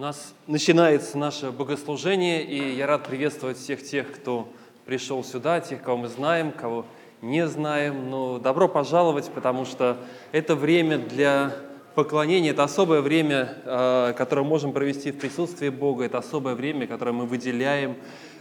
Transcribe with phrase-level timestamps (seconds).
[0.00, 4.48] Нас начинается наше богослужение, и я рад приветствовать всех тех, кто
[4.86, 6.86] пришел сюда, тех, кого мы знаем, кого
[7.20, 8.08] не знаем.
[8.08, 9.98] Но добро пожаловать, потому что
[10.32, 11.54] это время для
[11.94, 16.86] поклонения, это особое время, э, которое мы можем провести в присутствии Бога, это особое время,
[16.86, 17.96] которое мы выделяем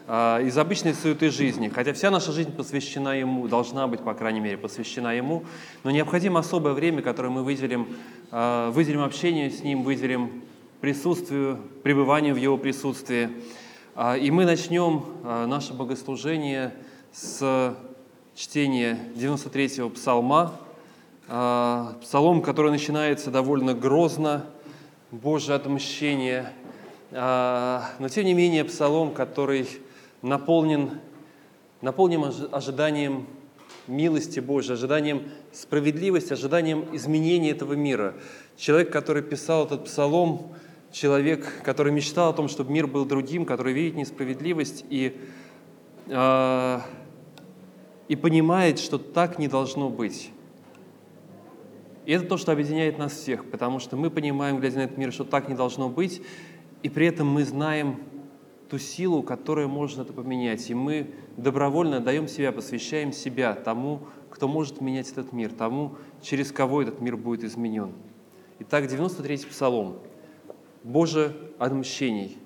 [0.08, 1.68] э, из обычной суеты жизни.
[1.68, 5.44] Хотя вся наша жизнь посвящена Ему, должна быть, по крайней мере, посвящена Ему,
[5.84, 7.98] но необходимо особое время, которое мы выделим,
[8.32, 10.44] э, выделим общению с Ним, выделим
[10.82, 13.30] присутствию, пребыванию в Его присутствии.
[13.96, 16.74] А, и мы начнем а, наше богослужение
[17.12, 17.76] с
[18.36, 20.54] чтения 93-го псалма,
[21.28, 24.46] а, псалом, который начинается довольно грозно,
[25.12, 26.54] Божье отмщение,
[27.10, 29.68] но тем не менее псалом, который
[30.22, 31.00] наполнен,
[31.82, 33.26] наполнен ожиданием
[33.88, 38.14] милости Божьей, ожиданием справедливости, ожиданием изменения этого мира.
[38.56, 40.54] Человек, который писал этот псалом,
[40.92, 45.16] человек, который мечтал о том, чтобы мир был другим, который видит несправедливость и,
[46.08, 46.80] э,
[48.08, 50.32] и понимает, что так не должно быть.
[52.06, 55.14] И это то, что объединяет нас всех, потому что мы понимаем, глядя на этот мир,
[55.14, 56.22] что так не должно быть,
[56.82, 58.00] и при этом мы знаем
[58.70, 60.70] ту силу, которая может это поменять.
[60.70, 66.52] И мы добровольно даем себя, посвящаем себя тому, кто может менять этот мир, тому, через
[66.52, 67.92] кого этот мир будет изменен.
[68.60, 69.98] Итак, 93-й Псалом–
[70.84, 72.38] Боже отмщений,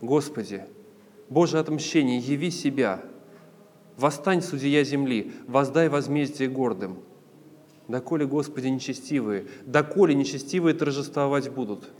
[0.00, 0.64] Господи,
[1.28, 3.02] Боже отмщений, яви себя,
[3.96, 6.98] восстань, судья земли, воздай возмездие гордым.
[7.88, 11.90] Доколе, Господи, нечестивые, доколе нечестивые торжествовать будут.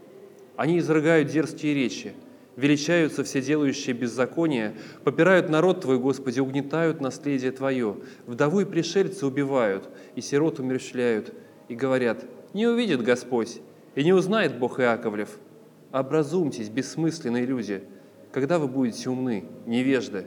[0.56, 2.12] Они изрыгают дерзкие речи,
[2.54, 9.88] величаются все делающие беззаконие, попирают народ Твой, Господи, угнетают наследие Твое, вдову и пришельца убивают,
[10.14, 11.34] и сирот умерщвляют,
[11.68, 13.60] и говорят, не увидит Господь,
[13.96, 15.40] и не узнает Бог Иаковлев–
[15.92, 17.84] Образумьтесь, бессмысленные люди,
[18.32, 20.26] когда вы будете умны, невежды.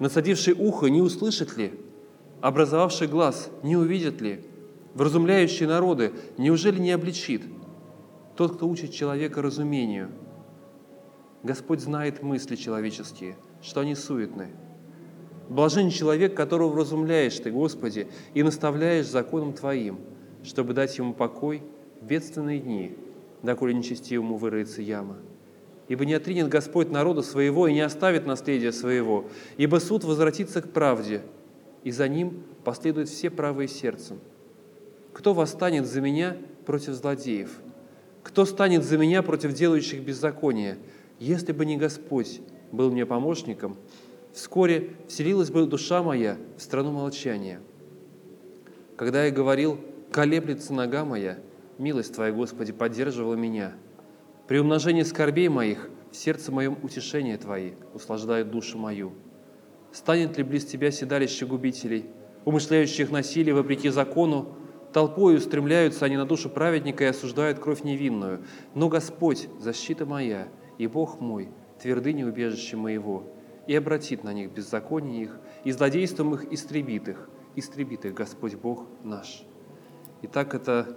[0.00, 1.72] Насадивший ухо не услышит ли?
[2.42, 4.44] Образовавший глаз не увидит ли?
[4.92, 7.42] Вразумляющие народы неужели не обличит?
[8.36, 10.10] Тот, кто учит человека разумению.
[11.42, 14.48] Господь знает мысли человеческие, что они суетны.
[15.48, 20.00] Блажен человек, которого вразумляешь Ты, Господи, и наставляешь законом Твоим,
[20.42, 21.62] чтобы дать ему покой
[22.02, 22.94] в бедственные дни–
[23.46, 25.16] доколе нечестивому выроется яма.
[25.88, 29.26] Ибо не отринет Господь народа своего и не оставит наследия своего,
[29.56, 31.22] ибо суд возвратится к правде,
[31.84, 34.18] и за ним последуют все правые сердцем.
[35.12, 36.36] Кто восстанет за меня
[36.66, 37.50] против злодеев?
[38.24, 40.78] Кто станет за меня против делающих беззаконие?
[41.20, 42.40] Если бы не Господь
[42.72, 43.76] был мне помощником,
[44.32, 47.60] вскоре вселилась бы душа моя в страну молчания.
[48.96, 49.78] Когда я говорил,
[50.10, 51.38] колеблется нога моя–
[51.78, 53.74] Милость Твоя, Господи, поддерживала меня.
[54.48, 59.12] При умножении скорбей моих в сердце моем утешение Твои услаждают душу мою.
[59.92, 62.06] Станет ли близ Тебя седалище губителей,
[62.46, 64.56] умышляющих насилие вопреки закону,
[64.92, 68.44] толпой устремляются они на душу праведника и осуждают кровь невинную.
[68.74, 70.48] Но Господь, защита моя,
[70.78, 71.50] и Бог мой,
[71.82, 73.24] твердыня убежища моего,
[73.66, 78.86] и обратит на них беззаконие их, и злодейством их истребит их, истребит их Господь Бог
[79.02, 79.44] наш.
[80.22, 80.96] Итак, это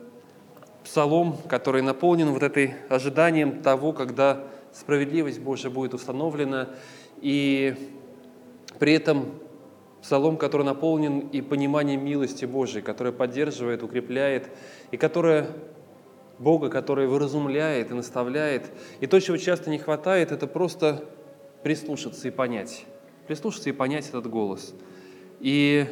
[0.90, 6.70] псалом, который наполнен вот этой ожиданием того, когда справедливость Божья будет установлена,
[7.22, 7.76] и
[8.80, 9.36] при этом
[10.02, 14.50] псалом, который наполнен и пониманием милости Божией, которая поддерживает, укрепляет,
[14.90, 15.50] и которая
[16.40, 18.72] Бога, который выразумляет и наставляет.
[19.00, 21.06] И то, чего часто не хватает, это просто
[21.62, 22.86] прислушаться и понять.
[23.28, 24.74] Прислушаться и понять этот голос.
[25.40, 25.86] И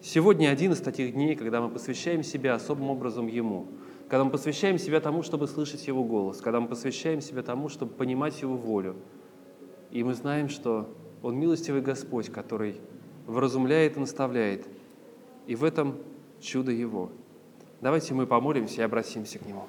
[0.00, 3.66] сегодня один из таких дней, когда мы посвящаем себя особым образом Ему–
[4.12, 7.94] когда мы посвящаем себя тому, чтобы слышать Его голос, когда мы посвящаем себя тому, чтобы
[7.94, 8.94] понимать Его волю.
[9.90, 12.78] И мы знаем, что Он милостивый Господь, который
[13.26, 14.66] вразумляет и наставляет.
[15.46, 15.96] И в этом
[16.42, 17.10] чудо Его.
[17.80, 19.64] Давайте мы помолимся и обратимся к Нему.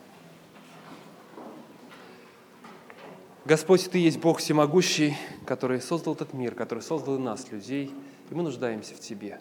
[3.46, 5.16] Господь, Ты есть Бог всемогущий,
[5.46, 7.94] который создал этот мир, который создал и нас, людей,
[8.30, 9.40] и мы нуждаемся в Тебе.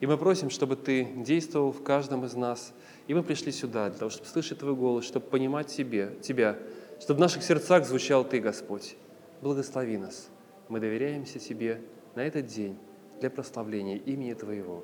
[0.00, 2.74] И мы просим, чтобы Ты действовал в каждом из нас–
[3.06, 6.56] и мы пришли сюда для того, чтобы слышать Твой голос, чтобы понимать тебе, Тебя,
[7.00, 8.96] чтобы в наших сердцах звучал Ты, Господь.
[9.42, 10.28] Благослови нас.
[10.68, 11.80] Мы доверяемся Тебе
[12.14, 12.76] на этот день
[13.20, 14.82] для прославления имени Твоего.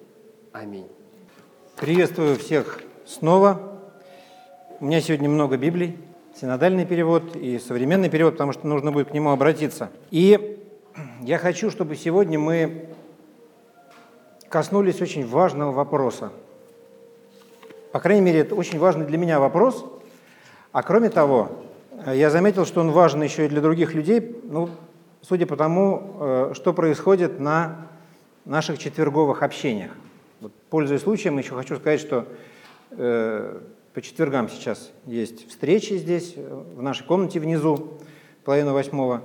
[0.53, 0.87] Аминь.
[1.77, 3.81] Приветствую всех снова.
[4.79, 5.99] У меня сегодня много Библий,
[6.41, 9.91] синодальный перевод и современный перевод, потому что нужно будет к нему обратиться.
[10.11, 10.59] И
[11.23, 12.89] я хочу, чтобы сегодня мы
[14.49, 16.31] коснулись очень важного вопроса–
[17.93, 19.85] по крайней мере, это очень важный для меня вопрос.
[20.73, 21.63] А кроме того,
[22.07, 24.71] я заметил, что он важен еще и для других людей, ну,
[25.21, 27.87] судя по тому, э, что происходит на
[28.45, 29.93] наших четверговых общениях.
[30.41, 32.27] Вот, пользуясь случаем, еще хочу сказать, что
[32.91, 33.61] э,
[33.93, 37.99] по четвергам сейчас есть встречи здесь, э, в нашей комнате внизу,
[38.43, 39.23] половину восьмого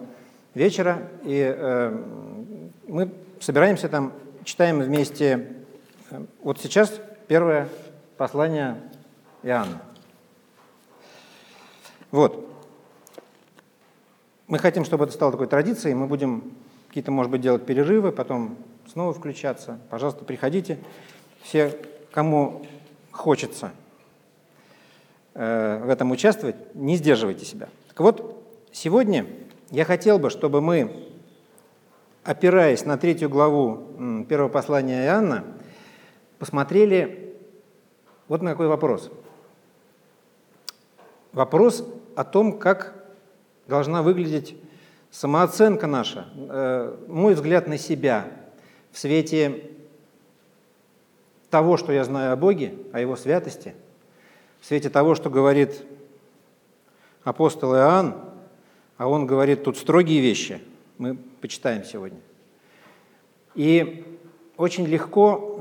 [0.54, 1.98] вечера, и э,
[2.88, 5.48] мы собираемся там, читаем вместе,
[6.12, 7.70] э, вот сейчас первое
[8.18, 8.82] послание
[9.44, 9.82] Иоанна.
[12.12, 12.48] Вот.
[14.48, 16.54] Мы хотим, чтобы это стало такой традицией, мы будем
[16.88, 18.58] какие-то, может быть, делать перерывы, потом
[18.92, 19.80] снова включаться.
[19.90, 20.80] Пожалуйста, приходите.
[21.44, 21.78] Все,
[22.12, 22.66] кому
[23.12, 23.72] хочется
[25.34, 27.70] э, в этом участвовать, не сдерживайте себя.
[27.90, 29.26] Так вот, сегодня
[29.70, 31.08] я хотел бы, чтобы мы,
[32.24, 35.44] опираясь на третью главу первого послания Иоанна,
[36.40, 37.27] посмотрели
[38.28, 39.10] вот на какой вопрос.
[41.34, 42.94] Вопрос о том, как
[43.68, 44.56] должна выглядеть
[45.12, 48.28] самооценка наша, э, мой взгляд на себя
[48.92, 49.72] в свете
[51.50, 53.76] того, что я знаю о Боге, о Его святости,
[54.60, 55.84] в свете того, что говорит
[57.24, 58.16] апостол Иоанн,
[58.98, 60.62] а он говорит тут строгие вещи,
[60.98, 62.20] мы почитаем сегодня.
[63.54, 64.04] И
[64.58, 65.58] очень легко,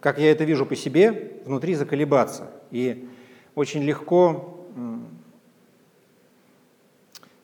[0.00, 2.50] как я это вижу по себе, внутри заколебаться.
[2.70, 3.08] И
[3.54, 4.56] очень легко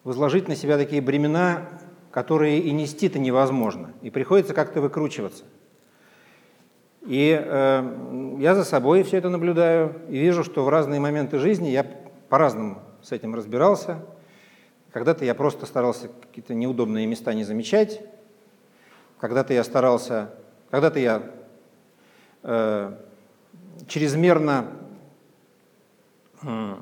[0.04, 1.68] возложить на себя такие бремена,
[2.12, 5.44] которые и нести-то невозможно, и приходится как-то выкручиваться.
[7.02, 11.68] И э, я за собой все это наблюдаю и вижу, что в разные моменты жизни
[11.68, 11.84] я
[12.28, 13.98] по-разному с этим разбирался.
[14.92, 18.00] Когда-то я просто старался какие-то неудобные места не замечать,
[19.20, 20.30] когда-то я старался,
[20.70, 21.22] когда-то я
[23.86, 24.66] чрезмерно
[26.42, 26.74] э,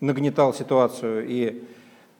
[0.00, 1.64] нагнетал ситуацию и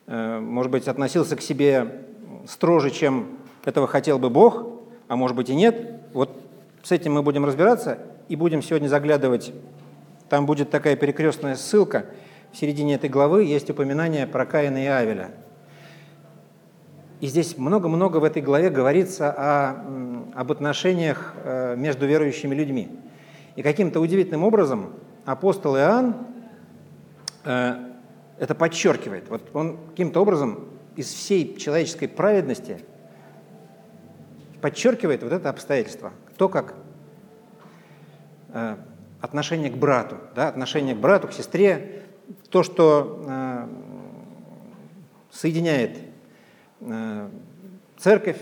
[0.07, 2.05] Э, может быть, относился к себе
[2.47, 3.27] строже, чем
[3.65, 4.65] этого хотел бы Бог,
[5.09, 6.01] а может быть и нет.
[6.13, 6.31] Вот
[6.81, 7.99] с этим мы будем разбираться
[8.29, 9.51] и будем сегодня заглядывать.
[10.29, 12.05] Там будет такая перекрестная ссылка.
[12.53, 15.31] В середине этой главы есть упоминание про Каина и Авеля.
[17.19, 22.91] И здесь много-много в этой главе говорится о, об отношениях э, между верующими людьми.
[23.55, 24.93] И каким-то удивительным образом
[25.25, 26.15] апостол Иоанн
[27.43, 27.75] э,
[28.37, 29.29] это подчеркивает.
[29.29, 32.81] Вот он каким-то образом из всей человеческой праведности
[34.61, 36.11] подчеркивает вот это обстоятельство.
[36.37, 36.75] То, как
[38.49, 38.75] э,
[39.21, 42.03] отношение к брату, да, отношение к брату, к сестре,
[42.51, 43.67] то, что
[45.31, 46.06] соединяет
[47.97, 48.37] церковь,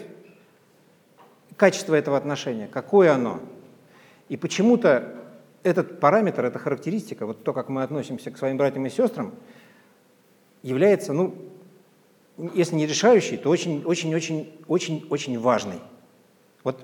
[1.57, 3.39] качество этого отношения, какое оно.
[4.29, 5.15] И почему-то
[5.63, 9.33] этот параметр, эта характеристика, вот то, как мы относимся к своим братьям и сестрам–
[10.65, 11.35] является, ну,
[12.55, 15.79] если не решающий, то очень-очень-очень-очень-очень важный.
[16.63, 16.83] Вот.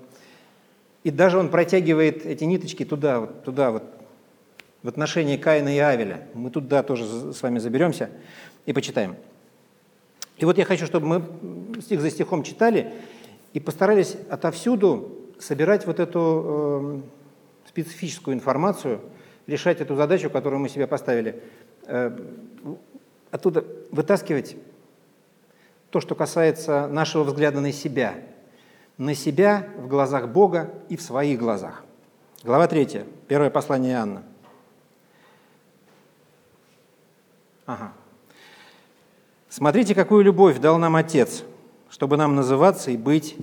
[1.04, 3.84] И даже он протягивает эти ниточки туда, вот, туда, вот,
[4.84, 6.28] в отношении Каина и Авеля.
[6.36, 8.12] Мы туда тоже с вами заберемся
[8.68, 9.16] и почитаем.
[10.42, 12.92] И вот я хочу, чтобы мы стих за стихом читали
[13.54, 17.04] и постарались отовсюду собирать вот эту
[17.64, 19.02] э, специфическую информацию,
[19.46, 21.44] решать эту задачу, которую мы себе поставили.
[21.84, 22.18] Э,
[23.30, 24.58] оттуда вытаскивать
[25.92, 28.16] то, что касается нашего взгляда на себя.
[28.98, 31.84] На себя в глазах Бога и в своих глазах.
[32.44, 34.24] Глава 3, первое послание Иоанна.
[37.68, 37.94] Ага.
[39.52, 41.44] «Смотрите, какую любовь дал нам Отец,
[41.90, 43.36] чтобы нам называться и быть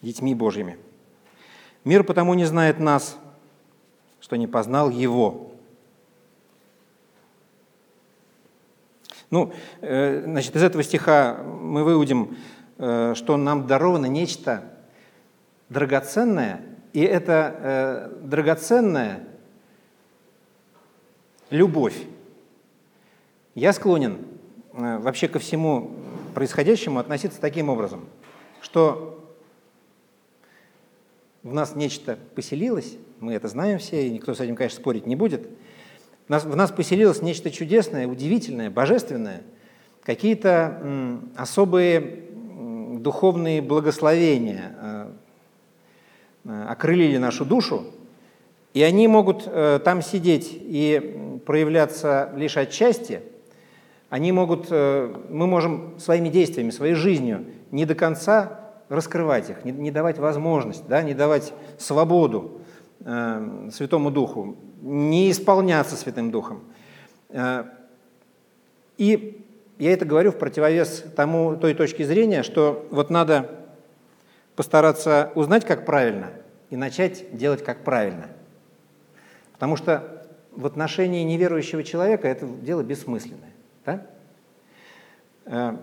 [0.00, 0.78] детьми Божьими.
[1.82, 3.18] Мир потому не знает нас,
[4.20, 5.50] что не познал Его.
[9.30, 12.36] Ну, э, значит, из этого стиха мы выудим,
[12.78, 14.62] э, что нам даровано нечто
[15.70, 16.60] драгоценное,
[16.92, 19.24] и это э, драгоценная
[21.50, 22.00] любовь.
[23.56, 24.35] Я склонен
[24.76, 25.92] вообще ко всему
[26.34, 28.04] происходящему относиться таким образом,
[28.60, 29.24] что
[31.42, 35.16] в нас нечто поселилось, мы это знаем все, и никто с этим, конечно, спорить не
[35.16, 35.48] будет–
[36.28, 39.42] в нас поселилось нечто чудесное, удивительное, божественное,
[40.02, 42.24] какие-то особые
[42.98, 45.10] духовные благословения э,
[46.46, 47.84] э, окрылили нашу душу,
[48.74, 53.20] и они могут э, там сидеть и проявляться лишь отчасти.
[54.08, 59.90] Они могут, мы можем своими действиями, своей жизнью не до конца раскрывать их, не, не
[59.90, 62.60] давать возможность, да, не давать свободу
[63.00, 66.62] э, Святому Духу не исполняться Святым Духом.
[67.30, 67.64] Э,
[68.96, 69.44] И
[69.78, 73.50] я это говорю в противовес тому, той точке зрения, что вот надо
[74.54, 76.30] постараться узнать, как правильно,
[76.70, 78.28] и начать делать как правильно.
[79.52, 83.52] Потому что в отношении неверующего человека это дело бессмысленное.
[83.86, 84.06] Да?
[85.46, 85.76] Э,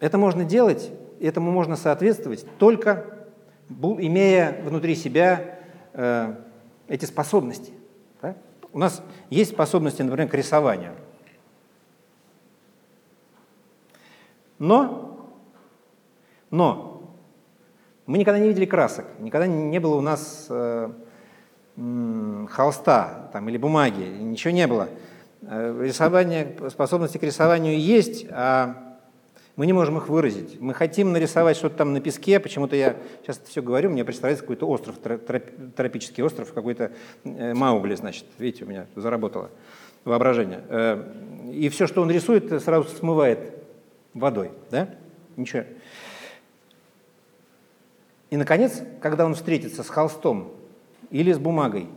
[0.00, 3.04] это можно делать, этому можно соответствовать только
[3.68, 5.58] имея внутри себя
[5.92, 6.36] э,
[6.88, 7.72] эти способности.
[8.22, 8.36] Да?
[8.72, 10.94] У нас есть способности, например, к рисованию.
[14.58, 15.28] Но,
[16.50, 17.12] но
[18.06, 20.90] мы никогда не видели красок, никогда не было у нас э,
[22.48, 24.88] холста там, или бумаги, ничего не было.
[25.42, 28.96] Э, рисование, способности к рисованию есть, а
[29.56, 30.60] мы не можем их выразить.
[30.60, 34.42] Мы хотим нарисовать что-то там на песке, почему-то я сейчас это все говорю, мне представляется
[34.42, 34.96] какой-то остров,
[35.76, 36.92] тропический остров, какой-то
[37.24, 39.50] э, Маугли, значит, видите, у меня заработало
[40.04, 40.62] воображение.
[40.68, 41.04] Э,
[41.52, 43.52] и все, что он рисует, сразу смывает
[44.14, 44.88] водой, да?
[45.36, 45.64] Ничего.
[48.30, 50.50] И, наконец, когда он встретится с холстом
[51.10, 51.88] или с бумагой,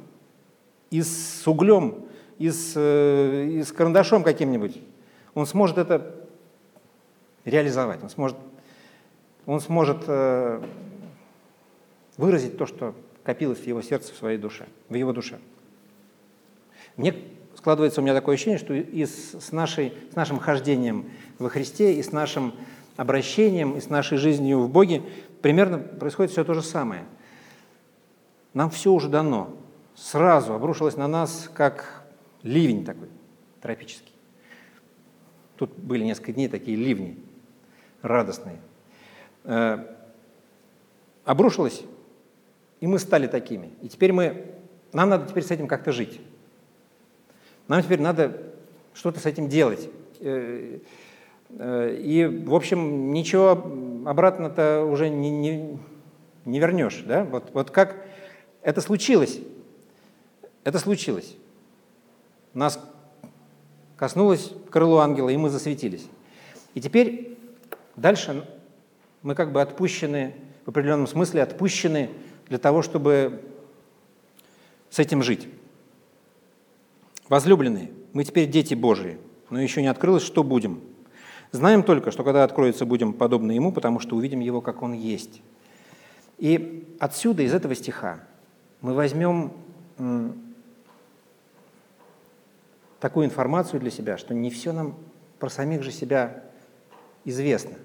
[0.92, 2.09] и с углем,
[2.40, 4.82] и с, э, и с карандашом каким-нибудь,
[5.36, 6.16] он сможет это
[7.46, 8.38] реализовать, он сможет,
[9.46, 10.62] он сможет э,
[12.18, 15.38] выразить то, что копилось в его сердце, в своей душе, в его душе.
[16.96, 17.14] Мне
[17.56, 21.94] складывается у меня такое ощущение, что и с, с, нашей, с нашим хождением во Христе,
[21.94, 22.54] и с нашим
[22.96, 25.04] обращением, и с нашей жизнью в Боге
[25.42, 27.04] примерно происходит все то же самое.
[28.54, 29.50] Нам все уже дано.
[29.96, 31.99] Сразу обрушилось на нас, как
[32.44, 33.10] ливень такой
[33.62, 34.14] тропический.
[35.58, 37.18] Тут были несколько дней такие ливни
[38.02, 38.60] радостные.
[39.44, 39.86] Э,
[41.26, 41.84] обрушилось,
[42.80, 43.72] и мы стали такими.
[43.82, 44.46] И теперь мы,
[44.94, 46.20] нам надо теперь с этим как-то жить.
[47.68, 48.42] Нам теперь надо
[48.94, 49.90] что-то с этим делать.
[50.22, 50.80] Э,
[51.50, 53.52] э, и, в общем, ничего
[54.06, 55.78] обратно-то уже не, не,
[56.46, 57.04] не вернешь.
[57.06, 57.26] Да?
[57.26, 57.98] Вот, вот как
[58.62, 59.40] это случилось.
[60.64, 61.36] Это случилось.
[62.54, 62.80] Нас
[63.98, 66.08] коснулось крыло ангела, и мы засветились.
[66.74, 67.38] И теперь
[67.96, 68.46] дальше
[69.22, 72.10] мы как бы отпущены, в определенном смысле отпущены
[72.48, 73.42] для того, чтобы
[74.90, 75.48] с этим жить.
[77.28, 79.18] Возлюбленные, мы теперь дети Божии,
[79.50, 80.82] но еще не открылось, что будем.
[81.52, 85.42] Знаем только, что когда откроется, будем подобны Ему, потому что увидим Его, как Он есть.
[86.38, 88.22] И отсюда, из этого стиха,
[88.82, 89.52] мы возьмем
[93.00, 94.96] такую информацию для себя, что не все нам
[95.40, 96.44] про самих же себя
[97.26, 97.78] известно.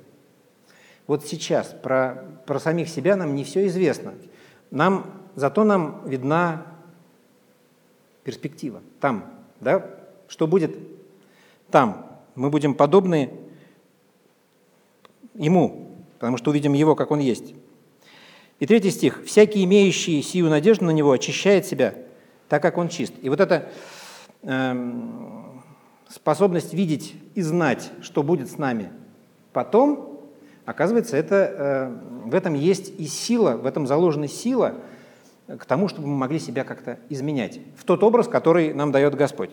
[1.06, 4.14] Вот сейчас про, про самих себя нам не все известно.
[4.71, 6.66] Нам, зато нам видна
[8.25, 8.83] перспектива.
[9.00, 9.87] Там, да?
[10.28, 10.76] Что будет
[11.71, 12.11] там?
[12.35, 13.30] Мы будем подобны
[15.35, 17.54] Ему, потому что увидим Его, как Он есть.
[18.61, 19.25] И третий стих.
[19.26, 21.94] «Всякий, имеющий сию надежду на Него, очищает себя,
[22.49, 23.12] так как Он чист».
[23.21, 23.68] И вот эта э,
[26.08, 28.90] способность видеть и знать, что будет с нами
[29.52, 30.20] потом,
[30.64, 34.74] оказывается, это, э, в этом есть и сила, в этом заложена сила–
[35.46, 39.50] к тому, чтобы мы могли себя как-то изменять в тот образ, который нам дает Господь.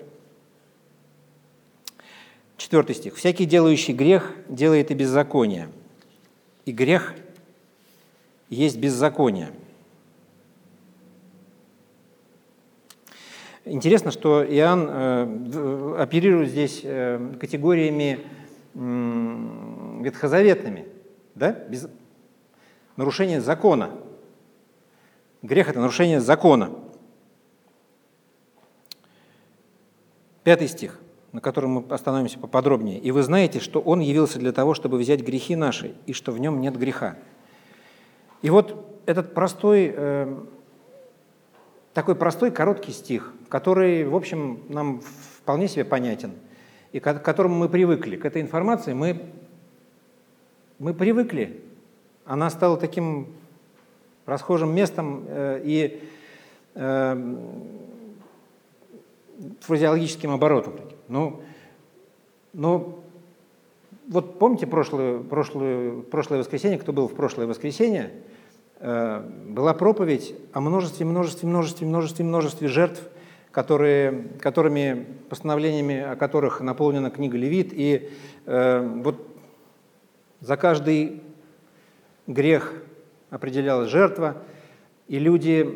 [2.58, 3.16] Четвертый стих.
[3.16, 5.70] «Всякий, делающий грех, делает и беззаконие,
[6.66, 7.16] и грех
[8.50, 9.52] есть беззаконие».
[13.66, 18.20] Интересно, что Иоанн э, оперирует здесь э, категориями
[18.74, 20.86] ветхозаветными,
[21.36, 21.52] да?
[21.52, 21.90] Без...
[22.96, 23.92] нарушение закона–
[25.42, 26.72] Грех– это нарушение закона.
[30.44, 31.00] Пятый стих,
[31.32, 33.00] на котором мы остановимся поподробнее.
[33.00, 36.40] «И вы знаете, что Он явился для того, чтобы взять грехи наши, и что в
[36.40, 37.16] Нем нет греха».
[38.44, 40.46] И вот этот простой, э,
[41.94, 46.34] такой простой короткий стих, который, в общем, нам вполне себе понятен,
[46.92, 49.22] и к которому мы привыкли, к этой информации мы,
[50.80, 51.62] мы привыкли.
[52.26, 53.28] Она стала таким
[54.26, 56.04] расхожим местом э, и
[56.76, 57.38] э,
[59.62, 60.76] фразеологическим оборотом.
[61.08, 61.42] Ну,
[62.54, 63.00] ну,
[64.08, 68.12] вот помните прошлое, прошлое, прошлое воскресенье, кто был в прошлое воскресенье,
[68.82, 73.02] была проповедь о множестве, множестве, множестве, множестве, множестве жертв,
[73.52, 78.10] которые, которыми, постановлениями о которых наполнена книга Левит, и
[78.46, 79.28] э, вот
[80.40, 81.22] за каждый
[82.28, 82.74] грех
[83.30, 84.38] определялась жертва,
[85.08, 85.68] и люди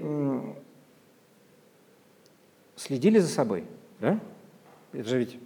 [2.75, 3.65] следили за собой.
[3.99, 4.19] Да?
[4.93, 5.37] Это же ведь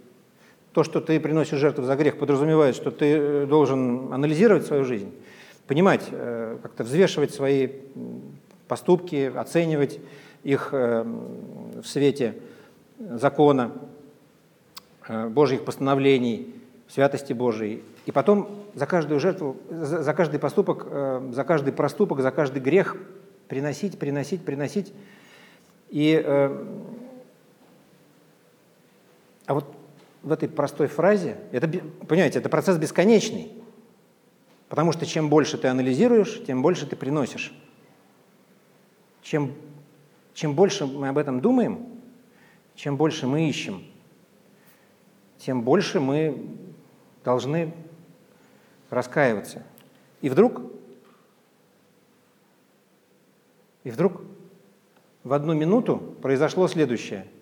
[0.72, 5.12] то, что ты приносишь жертву за грех, подразумевает, что ты э, должен анализировать свою жизнь,
[5.70, 7.68] понимать, э, как-то взвешивать свои
[8.66, 10.00] поступки, оценивать
[10.42, 12.34] их э, в свете
[12.98, 13.70] закона,
[15.08, 16.52] Божьих постановлений,
[16.88, 17.84] святости Божией.
[18.04, 20.88] И потом за каждую жертву, за каждый поступок,
[21.32, 22.96] за каждый проступок, за каждый грех
[23.46, 24.92] приносить, приносить, приносить.
[25.88, 26.20] И,
[29.46, 29.64] а вот
[30.22, 31.68] в этой простой фразе, это,
[32.06, 33.52] понимаете, это процесс бесконечный,
[34.70, 37.52] потому что чем больше ты анализируешь, тем больше ты приносишь.
[39.20, 39.52] Чем,
[40.32, 41.86] чем больше мы об этом думаем,
[42.76, 43.84] чем больше мы ищем,
[45.38, 46.56] тем больше мы
[47.24, 47.74] должны
[48.90, 49.64] раскаиваться.
[50.22, 50.62] И вдруг,
[53.82, 54.22] и вдруг
[55.24, 57.26] в одну минуту произошло следующее–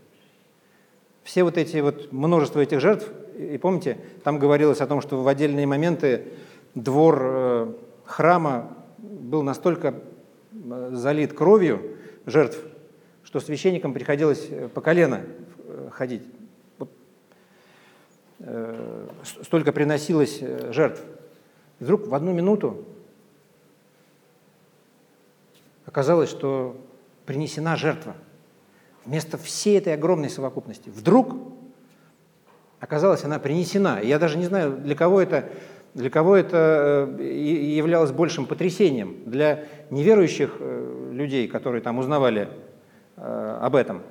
[1.28, 5.28] все вот эти вот, множество этих жертв, и помните, там говорилось о том, что в
[5.28, 6.32] отдельные моменты
[6.74, 7.72] двор э,
[8.04, 9.94] храма был настолько
[10.52, 11.96] э, залит кровью
[12.26, 12.58] жертв,
[13.22, 15.22] что священникам приходилось э, по колено
[15.90, 16.22] ходить.
[16.78, 16.90] Вот,
[19.42, 21.02] столько приносилось жертв.
[21.80, 22.84] И вдруг в одну минуту
[25.84, 26.76] оказалось, что
[27.26, 28.14] принесена жертва–
[29.08, 30.90] вместо всей этой огромной совокупности.
[30.90, 31.34] Вдруг
[32.78, 34.00] оказалась она принесена.
[34.02, 35.48] Я даже не знаю, для кого это,
[35.98, 39.16] для кого это э, являлось большим потрясением.
[39.26, 42.48] Для неверующих э, людей, которые там узнавали
[43.16, 44.02] э, об этом,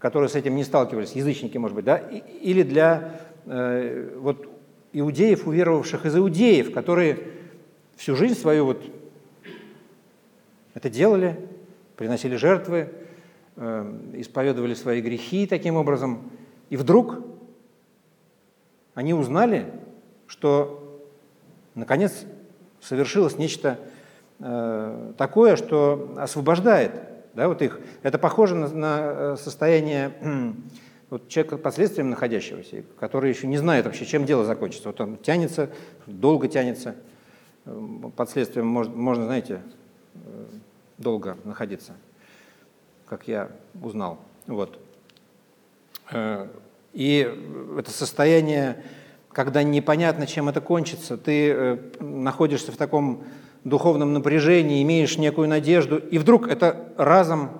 [0.00, 4.48] которые с этим не сталкивались, язычники, может быть, да, или для вот,
[4.92, 7.18] иудеев, уверовавших из иудеев, которые
[7.96, 8.80] всю жизнь свою вот
[10.74, 11.36] это делали,
[11.96, 12.88] приносили жертвы,
[14.14, 16.30] исповедовали свои грехи таким образом.
[16.70, 17.18] И вдруг
[18.94, 19.66] они узнали,
[20.32, 21.00] что
[21.74, 22.24] наконец
[22.80, 23.78] совершилось нечто
[24.40, 26.92] э, такое, что освобождает
[27.34, 27.80] да, вот их.
[28.02, 30.12] Это похоже на, на э, состояние
[31.10, 34.88] вот человека под следствием находящегося, который еще не знает вообще, чем дело закончится.
[34.88, 35.68] Вот он тянется,
[36.06, 36.96] долго тянется.
[38.16, 39.60] Под следствием можно, можно знаете,
[40.98, 41.92] долго находиться
[43.12, 43.50] как я
[43.82, 44.18] узнал.
[44.46, 44.78] Вот.
[46.10, 46.48] Э,
[46.94, 47.30] и
[47.78, 48.82] это состояние,
[49.32, 53.24] когда непонятно, чем это кончится, ты э, находишься в таком
[53.64, 57.50] духовном напряжении, имеешь некую надежду, и вдруг это разом,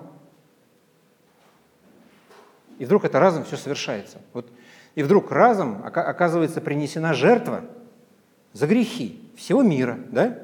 [2.77, 4.19] и вдруг это разом все совершается.
[4.33, 4.47] Вот.
[4.95, 7.61] И вдруг разом оказывается принесена жертва
[8.51, 10.37] за грехи всего мира, да?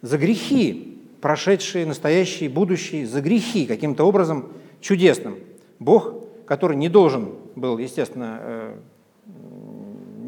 [0.00, 5.38] за грехи прошедшие, настоящие, будущие, за грехи каким-то образом чудесным.
[5.78, 6.14] Бог,
[6.46, 8.76] который не должен был, естественно, э,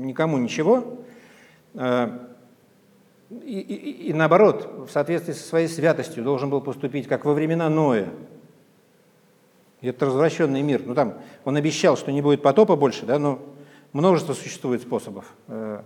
[0.05, 0.99] никому ничего,
[1.75, 2.19] э,
[3.31, 7.69] и, и, и наоборот, в соответствии со своей святостью должен был поступить, как во времена
[7.69, 8.11] Ноя.
[9.81, 10.83] И это развращенный мир.
[10.85, 13.41] Ну там он обещал, что не будет потопа больше, да, но
[13.93, 15.83] множество существует способов, э,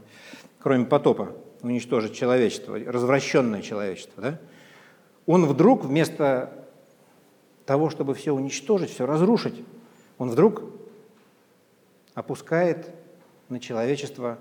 [0.59, 4.23] кроме потопа, уничтожить человечество, развращенное человечество.
[4.23, 4.39] Да?
[5.29, 6.51] он вдруг вместо
[7.67, 9.63] того, чтобы все уничтожить, все разрушить,
[10.17, 10.63] он вдруг
[12.15, 12.91] опускает
[13.49, 14.39] на человечество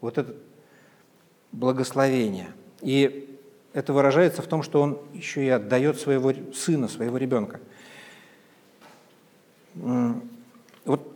[0.00, 0.34] вот это
[1.52, 2.48] благословение.
[2.80, 3.36] И
[3.72, 7.60] это выражается в том, что он еще и отдает своего сына, своего ребенка.
[9.74, 11.12] Вот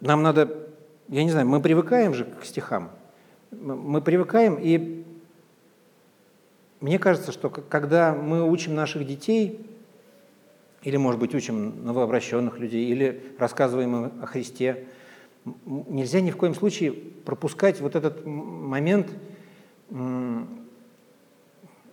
[0.00, 0.68] нам надо,
[1.08, 2.90] я не знаю, мы привыкаем же к стихам,
[3.50, 5.04] мы привыкаем, и
[6.80, 9.64] мне кажется, что когда мы учим наших детей,
[10.82, 14.84] или, может быть, учим новообращенных людей, или рассказываем им о Христе,
[15.64, 19.08] нельзя ни в коем случае пропускать вот этот момент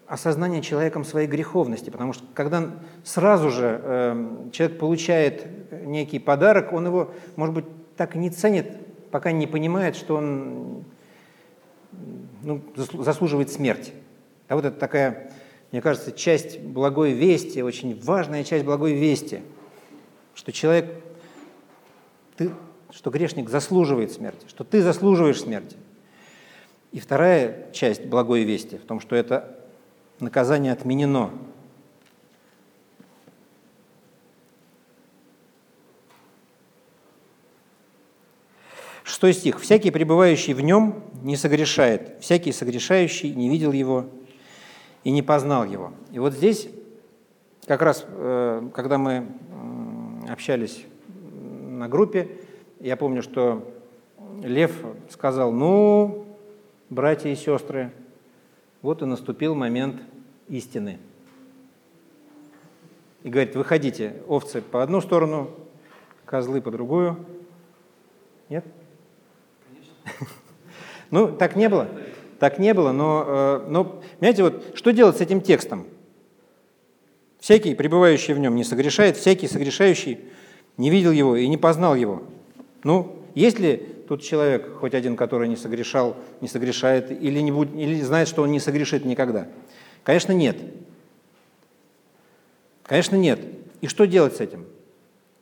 [0.07, 2.71] осознания человеком своей греховности, потому что когда
[3.03, 5.45] сразу же э, человек получает
[5.85, 8.75] некий подарок, он его, может быть, так и не ценит,
[9.11, 10.83] пока не понимает, что он
[12.41, 13.93] ну, заслуживает смерти.
[14.47, 15.31] А вот это такая,
[15.71, 19.41] мне кажется, часть благой вести, очень важная часть благой вести,
[20.33, 21.03] что человек,
[22.37, 22.51] ты,
[22.91, 25.77] что грешник заслуживает смерти, что ты заслуживаешь смерти.
[26.91, 29.59] И вторая часть благой вести в том, что это
[30.19, 31.31] наказание отменено.
[39.03, 39.59] Шестой стих.
[39.59, 42.21] «Всякий, пребывающий в нем, не согрешает.
[42.21, 44.07] Всякий согрешающий не видел его
[45.03, 45.93] и не познал его.
[46.11, 46.69] И вот здесь,
[47.65, 49.27] как раз, э, когда мы
[50.29, 50.85] общались
[51.79, 52.29] на группе.
[52.79, 53.67] Я помню, что
[54.43, 54.71] Лев
[55.09, 56.25] сказал, ну,
[56.89, 57.91] братья и сестры,
[58.81, 60.01] вот и наступил момент
[60.47, 60.99] истины.
[63.23, 65.49] И говорит, выходите, овцы по одну сторону,
[66.25, 67.25] козлы по другую.
[68.47, 68.65] Нет?
[69.67, 70.27] Конечно.
[71.11, 71.87] Ну, так не было.
[72.39, 75.85] Так не было, но, э, но, понимаете, вот что делать с этим текстом?
[77.39, 80.19] Всякий, пребывающий в нем, не согрешает, всякий согрешающий
[80.77, 82.23] не видел его и не познал его.
[82.83, 87.75] Ну, есть ли тут человек, хоть один, который не согрешал, не согрешает, или, не будет,
[87.75, 89.47] или знает, что он не согрешит никогда?
[90.03, 90.57] Конечно, нет.
[92.83, 93.39] Конечно, нет.
[93.81, 94.65] И что делать с этим?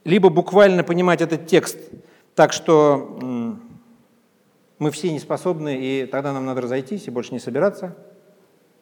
[0.03, 1.77] Либо буквально понимать этот текст
[2.35, 3.57] так, что
[4.79, 7.95] мы все не способны, и тогда нам надо разойтись и больше не собираться,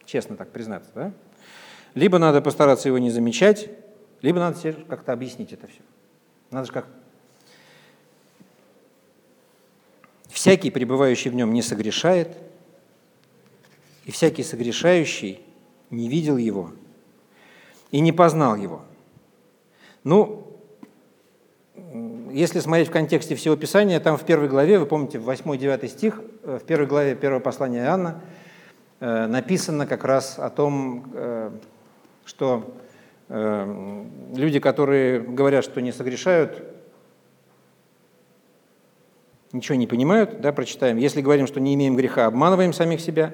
[0.05, 1.13] честно так признаться, да?
[1.93, 3.69] Либо надо постараться его не замечать,
[4.21, 5.81] либо надо себе как-то объяснить это все.
[6.51, 6.87] Надо же как...
[10.27, 12.37] Всякий, пребывающий в нем, не согрешает,
[14.03, 15.41] и всякий согрешающий
[15.89, 16.71] не видел его
[17.91, 18.83] и не познал его.
[20.03, 20.44] Ну,
[22.35, 26.21] если смотреть в контексте всего Писания, там в первой главе, вы помните, в 8-9 стих,
[26.43, 28.21] э, в первой главе первого послания Иоанна
[28.99, 31.51] э, написано как раз о том, э,
[32.25, 32.73] что
[33.27, 36.63] люди, которые говорят, что не согрешают,
[39.51, 40.97] ничего не понимают, да, прочитаем.
[40.97, 43.33] Если говорим, что не имеем греха, обманываем самих себя.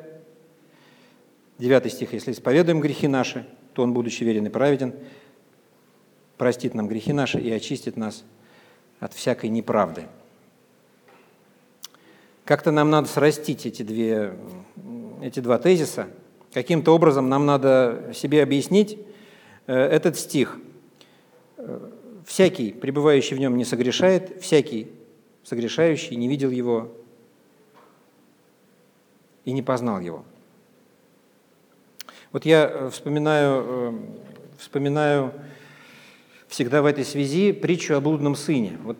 [1.58, 4.94] Девятый стих, если исповедуем грехи наши, то Он, будучи верен и праведен,
[6.38, 8.24] простит нам грехи наши и очистит нас
[9.02, 10.08] от всякой неправды.
[12.46, 14.36] Как-то нам надо срастить эти, две,
[15.22, 16.08] эти два тезиса.
[16.54, 18.98] Каким-то образом нам надо себе объяснить
[19.68, 20.58] э, этот стих.
[22.26, 24.92] «Всякий, пребывающий в нем, не согрешает, всякий,
[25.44, 26.92] согрешающий, не видел его
[29.46, 30.24] и не познал его».
[32.32, 34.00] Вот я э, вспоминаю, э,
[34.58, 35.34] вспоминаю
[36.52, 38.78] всегда в этой связи притчу о блудном сыне.
[38.84, 38.98] Вот,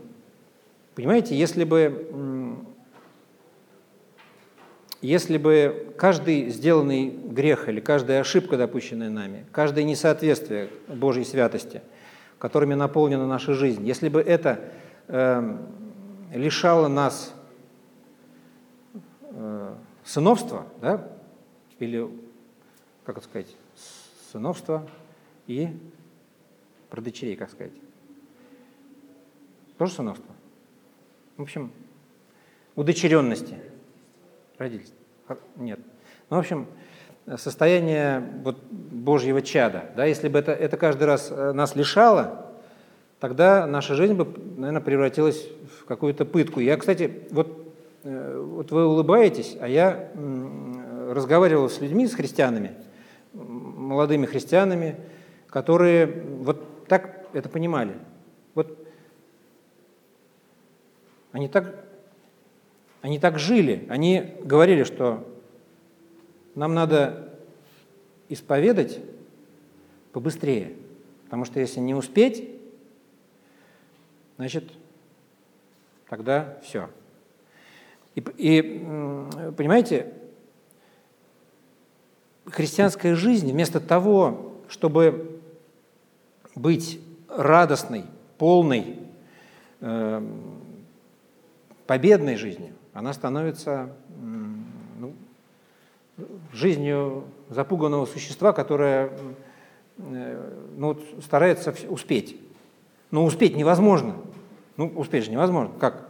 [0.96, 2.56] понимаете, если бы,
[5.02, 11.82] если бы каждый сделанный грех или каждая ошибка, допущенная нами, каждое несоответствие Божьей святости,
[12.40, 14.72] которыми наполнена наша жизнь, если бы это
[15.10, 15.58] э,
[16.34, 17.34] лишало нас
[19.24, 19.74] э,
[20.06, 21.06] сыновства, да,
[21.80, 22.10] или
[23.04, 23.58] как это сказать,
[24.32, 24.88] сыновства
[25.48, 25.68] и
[26.92, 27.74] про дочерей, как сказать.
[29.80, 30.32] Тоже сыновство?
[31.38, 31.72] В общем,
[32.76, 33.56] удочеренности.
[34.60, 34.96] Родительство.
[35.56, 35.80] Нет.
[36.30, 36.68] Ну, в общем,
[37.38, 39.86] состояние вот Божьего чада.
[39.96, 42.52] Да, если бы это, это каждый раз э, нас лишало,
[43.20, 44.28] тогда наша жизнь бы,
[44.58, 45.48] наверное, превратилась
[45.80, 46.60] в какую-то пытку.
[46.60, 47.74] Я, кстати, вот,
[48.04, 50.12] э, вот вы улыбаетесь, а я
[51.10, 52.76] разговаривал с людьми, с христианами–
[53.34, 54.96] молодыми христианами,
[55.48, 57.98] которые вот так это понимали.
[58.54, 58.78] Вот
[61.32, 61.86] они так,
[63.02, 65.26] они так жили, они говорили, что
[66.54, 67.34] нам надо
[68.28, 69.00] исповедать
[70.12, 70.76] побыстрее,
[71.24, 72.50] потому что если не успеть,
[74.36, 74.70] значит,
[76.10, 76.90] тогда все.
[78.16, 78.62] И, и
[79.56, 80.12] понимаете,
[82.48, 85.41] христианская жизнь вместо того, чтобы
[86.56, 88.06] быть радостной,
[88.38, 88.98] полной,
[89.80, 90.22] э,
[91.88, 93.90] победной жизнью, она становится
[95.00, 95.14] ну,
[96.54, 99.12] жизнью запуганного существа, которое
[99.98, 102.38] э, ну, старается успеть.
[103.12, 104.16] Но успеть невозможно.
[104.78, 105.74] Ну, успеть же невозможно.
[105.80, 106.10] Как?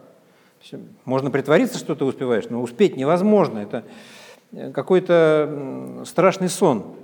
[1.06, 3.60] Можно притвориться, что ты успеваешь, но успеть невозможно.
[3.60, 3.84] Это
[4.73, 6.95] какой-то страшный сон.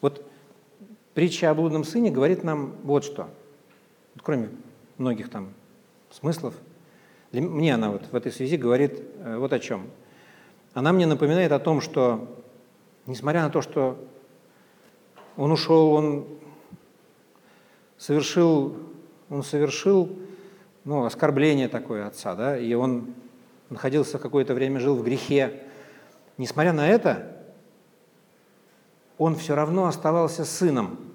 [0.00, 0.26] Вот
[1.16, 3.30] притча о блудном сыне говорит нам вот что.
[4.22, 4.50] Кроме
[4.98, 5.54] многих там
[6.10, 6.52] смыслов,
[7.32, 9.86] мне она вот в этой связи говорит э, вот о чем.
[10.74, 12.28] Она мне напоминает о том, что
[13.06, 13.98] несмотря на то, что
[15.38, 16.26] он ушел, он
[17.96, 18.76] совершил,
[19.30, 20.18] он совершил
[20.84, 23.14] ну, оскорбление такое отца, да, и он
[23.70, 25.62] находился какое-то время, жил в грехе.
[26.36, 27.38] Несмотря на это,
[29.16, 31.05] он все равно оставался сыном.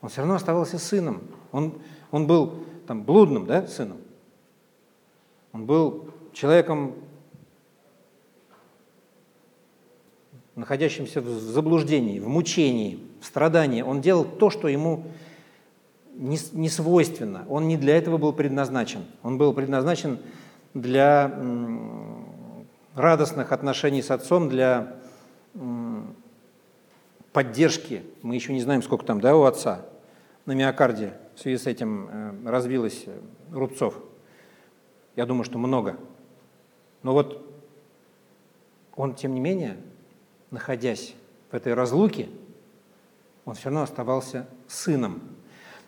[0.00, 1.22] Он все равно оставался сыном.
[1.52, 1.74] Он,
[2.10, 2.54] он был
[2.86, 3.98] там, блудным да, сыном.
[5.52, 6.94] Он был человеком,
[10.54, 13.82] находящимся в заблуждении, в мучении, в страдании.
[13.82, 15.04] Он делал то, что ему
[16.14, 17.44] не, не свойственно.
[17.48, 19.04] Он не для этого был предназначен.
[19.22, 20.18] Он был предназначен
[20.74, 21.34] для
[22.94, 24.96] радостных отношений с отцом, для
[27.32, 28.02] поддержки.
[28.22, 29.86] Мы еще не знаем, сколько там да, у отца
[30.46, 33.18] на миокарде в связи с этим э, разбилось э,
[33.52, 33.94] рубцов.
[35.16, 35.96] Я думаю, что много.
[37.02, 37.46] Но вот
[38.94, 39.76] он, тем не менее,
[40.50, 41.14] находясь
[41.50, 42.28] в этой разлуке,
[43.44, 45.22] он все равно оставался сыном.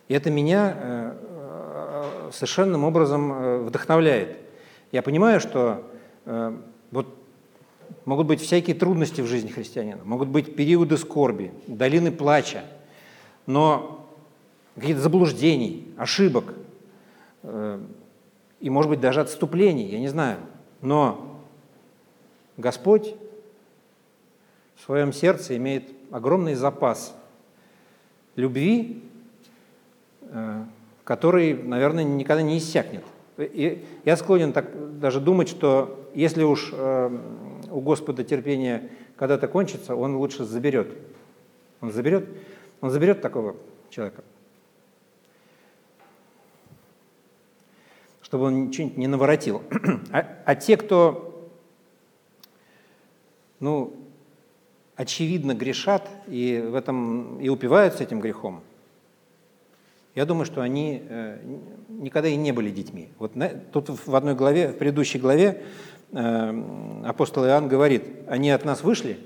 [0.07, 4.37] И это меня э, совершенным образом вдохновляет.
[4.91, 5.89] Я понимаю, что
[6.91, 7.22] вот
[8.05, 12.63] могут быть всякие трудности в жизни христианина, могут быть периоды скорби, долины плача,
[13.45, 14.09] но
[14.75, 16.55] какие-то заблуждений, ошибок,
[18.63, 20.37] и, может быть, даже отступлений, я не знаю.
[20.81, 21.41] Но
[22.55, 23.13] Господь
[24.75, 27.15] в своем сердце имеет огромный запас
[28.35, 29.03] любви,
[30.21, 30.63] э,
[31.03, 33.03] который, наверное, никогда не иссякнет.
[33.37, 37.17] И я склонен так даже думать, что если уж э,
[37.73, 40.95] у Господа терпение когда-то кончится, Он лучше заберет.
[41.81, 42.29] Он заберет,
[42.81, 43.55] он заберет такого
[43.89, 44.23] человека.
[48.33, 49.61] чтобы он ничего не наворотил.
[50.11, 51.51] А, а те, кто,
[53.59, 53.93] ну,
[54.95, 58.63] очевидно грешат и в этом и упиваются этим грехом,
[60.15, 61.37] я думаю, что они э,
[61.89, 63.09] никогда и не были детьми.
[63.19, 65.63] Вот на, тут в одной главе, в предыдущей главе
[66.13, 69.17] апостол Иоанн говорит, они от нас вышли,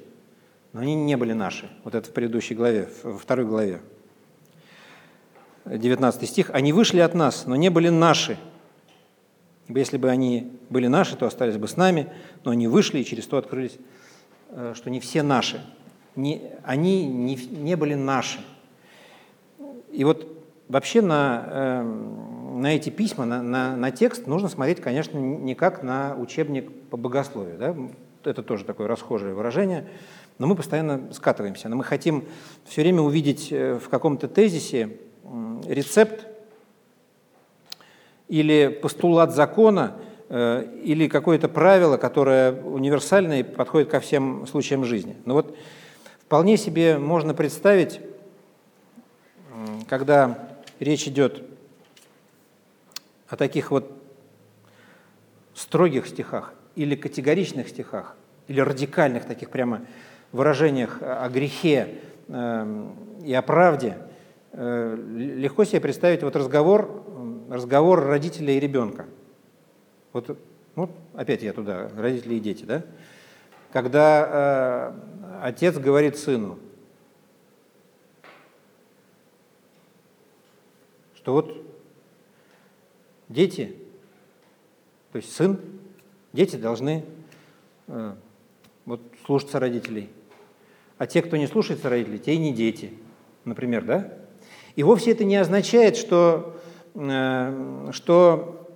[0.74, 1.70] но они не были наши.
[1.84, 3.82] Вот это в предыдущей главе, во второй главе.
[5.66, 6.50] 19 стих.
[6.54, 8.38] «Они вышли от нас, но не были наши,
[9.68, 12.08] Ибо если бы они были наши, то остались бы с нами,
[12.44, 13.78] но они вышли и через то открылись,
[14.50, 15.62] э, что не все наши.
[16.16, 18.40] Не, они не, не были наши.
[19.92, 20.37] И вот
[20.70, 25.84] вообще на, эм, на эти письма, на, на, на текст нужно смотреть, конечно, не как
[25.84, 27.58] на учебник по богословию.
[27.58, 27.76] Да?
[28.24, 29.88] Это тоже такое расхожее выражение.
[30.40, 31.70] Но мы постоянно скатываемся.
[31.70, 32.26] Но мы хотим
[32.66, 34.98] все время увидеть э, в каком-то тезисе
[35.68, 36.28] рецепт
[38.28, 39.94] или постулат закона,
[40.30, 45.16] э, или какое-то правило, которое универсальное и подходит ко всем случаям жизни.
[45.26, 45.58] Но вот
[46.26, 48.02] вполне себе можно представить,
[49.88, 51.44] когда речь идет
[53.28, 53.92] о таких вот
[55.54, 58.16] строгих стихах или категоричных стихах,
[58.48, 59.82] или радикальных таких прямо
[60.32, 61.96] выражениях о грехе
[62.28, 62.90] э,
[63.26, 63.98] и о правде,
[64.52, 67.04] э, легко себе представить вот разговор
[67.50, 69.06] разговор родителя и ребенка.
[70.14, 70.38] Вот,
[70.76, 72.84] вот опять я туда, родители и дети, да?
[73.72, 74.94] Когда
[75.42, 76.58] э, отец говорит сыну,
[81.28, 81.62] что вот
[83.28, 83.76] дети,
[85.12, 85.60] то есть сын,
[86.32, 87.04] дети должны
[87.88, 88.14] э,
[88.86, 90.10] вот, слушаться родителей.
[90.98, 92.94] А те, кто не слушается родителей, те и не дети,
[93.44, 94.14] например, да?
[94.78, 96.58] И вовсе это не означает, что
[96.98, 98.68] Э, что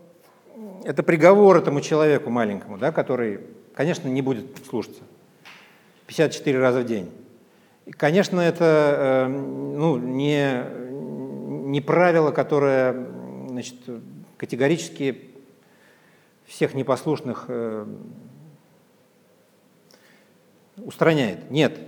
[0.84, 3.40] это приговор этому человеку маленькому, да, который,
[3.74, 5.02] конечно, не будет слушаться
[6.06, 7.10] 54 раза в день.
[7.88, 10.64] И, конечно, это э, ну, не,
[11.72, 13.08] не правило, которое
[13.48, 13.76] значит,
[14.38, 15.30] категорически
[16.46, 17.86] всех непослушных э,
[20.78, 21.50] устраняет.
[21.50, 21.80] Нет.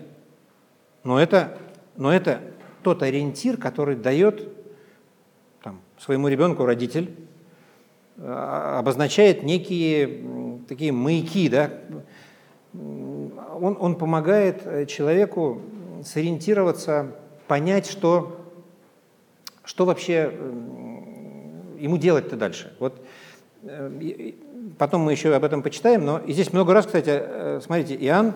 [1.04, 1.58] Но это,
[1.98, 2.40] но это
[2.82, 4.48] тот ориентир, который дает
[6.00, 7.14] своему ребенку родитель
[8.18, 11.72] э, обозначает некие такие маяки, да?
[12.74, 15.62] он, он помогает э, человеку
[16.04, 17.16] сориентироваться,
[17.48, 18.43] понять, что,
[19.64, 20.32] что вообще
[21.80, 22.74] ему делать-то дальше.
[22.80, 23.02] Вот
[23.64, 24.34] э,
[24.78, 28.34] потом мы еще об этом почитаем, но и здесь много раз, кстати, смотрите, Иоанн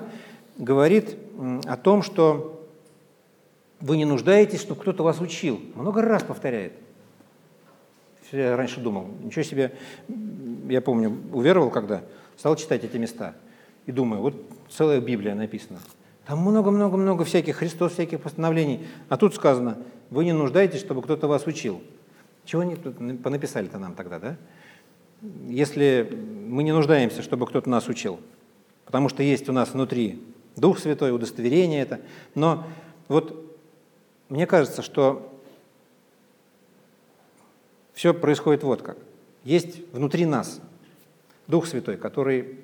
[0.58, 1.18] говорит
[1.66, 2.66] о том, что
[3.80, 5.62] вы не нуждаетесь, чтобы кто-то вас учил.
[5.76, 6.74] Много раз повторяет–
[8.32, 9.72] я раньше думал, ничего себе,
[10.68, 12.02] я помню, уверовал когда,
[12.38, 13.36] стал читать эти места
[13.86, 14.36] и думаю, вот
[14.70, 15.80] целая Библия написана.
[16.28, 18.86] Там много-много-много всяких Христос, всяких постановлений.
[19.08, 19.78] А тут сказано,
[20.10, 21.82] вы не нуждаетесь, чтобы кто-то вас учил.
[22.44, 24.38] Чего они тут понаписали-то нам тогда, да?
[25.48, 26.08] Если
[26.48, 28.20] мы не нуждаемся, чтобы кто-то нас учил,
[28.86, 30.22] потому что есть у нас внутри
[30.58, 32.02] Дух Святой, удостоверение это.
[32.36, 32.66] Но
[33.08, 33.58] вот
[34.28, 35.34] мне кажется, что
[37.94, 38.98] все происходит вот как.
[39.46, 40.60] Есть внутри нас
[41.48, 42.60] Дух Святой, который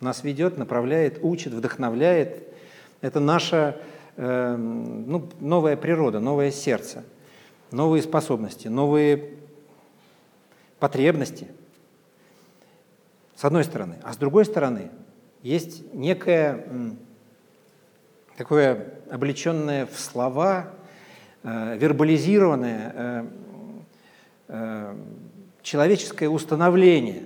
[0.00, 2.42] нас ведет, направляет, учит, вдохновляет.
[3.06, 3.76] Это наша
[4.16, 7.04] э, ну, новая природа, новое сердце.
[7.70, 9.30] новые способности, новые
[10.78, 11.48] потребности,
[13.34, 13.96] с одной стороны.
[14.02, 14.90] А с другой стороны,
[15.42, 16.66] есть некое
[18.36, 20.72] такое облеченное в слова,
[21.42, 23.26] э, вербализированное э,
[24.48, 24.96] э,
[25.62, 27.22] человеческое установление,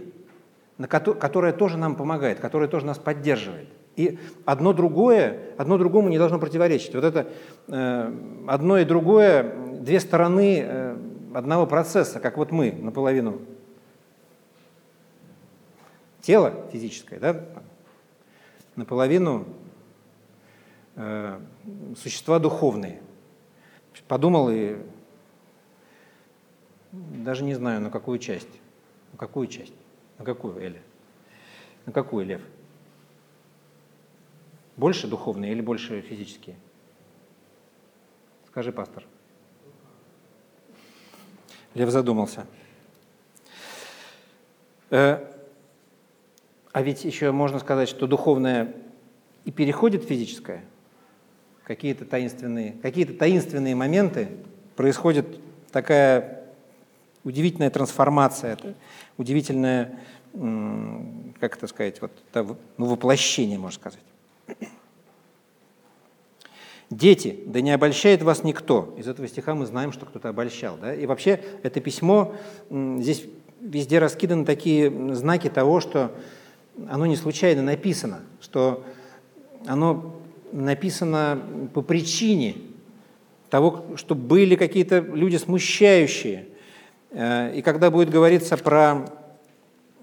[0.89, 3.69] которое тоже нам помогает, которое тоже нас поддерживает.
[3.97, 6.95] И одно другое, одно другому не должно противоречить.
[6.95, 7.29] Вот это
[7.69, 8.15] э,
[8.47, 10.97] одно и другое, две стороны э,
[11.35, 13.41] одного процесса, как вот мы наполовину
[16.23, 17.45] тело физическое, да,
[18.77, 19.47] наполовину
[20.97, 21.39] э,
[21.97, 23.01] существа духовные.
[24.07, 24.77] Подумал и
[26.93, 28.49] даже не знаю, на какую часть.
[29.13, 29.75] На какую часть?
[30.19, 30.81] На какую, Эля?
[31.87, 32.41] На какую, Лев?
[34.81, 36.57] Больше духовные или больше физические?
[38.47, 39.05] Скажи, пастор.
[41.75, 42.47] Лев задумался.
[44.89, 45.23] Э,
[46.73, 48.75] а ведь еще можно сказать, что духовное
[49.45, 50.65] и переходит в физическое.
[51.65, 54.31] Какие-то таинственные, какие-то таинственные моменты
[54.77, 55.27] происходит
[55.73, 56.43] такая
[57.23, 58.57] удивительная трансформация,
[59.19, 60.01] удивительное,
[60.33, 62.13] как это сказать, вот,
[62.79, 64.10] ну, воплощение, можно сказать.
[66.91, 68.93] Дети, да не обольщает вас никто.
[68.99, 70.77] Из этого стиха мы знаем, что кто-то обольщал.
[70.81, 70.93] Да?
[70.93, 72.35] И вообще это письмо,
[72.69, 73.25] здесь
[73.61, 76.11] везде раскиданы такие знаки того, что
[76.89, 78.85] оно не случайно написано, что
[79.67, 80.17] оно
[80.51, 81.41] написано
[81.75, 82.57] по причине
[83.51, 86.47] того, что были какие-то люди смущающие.
[87.11, 89.07] Э, и когда будет говориться про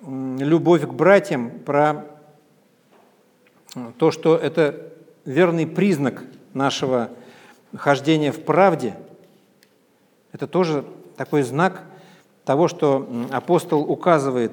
[0.06, 2.06] любовь к братьям, про
[3.98, 4.94] то, что это
[5.26, 6.24] верный признак
[6.58, 7.10] нашего
[7.76, 8.96] хождения в правде,
[10.32, 10.84] это тоже
[11.16, 11.84] такой знак
[12.44, 14.52] того, что апостол указывает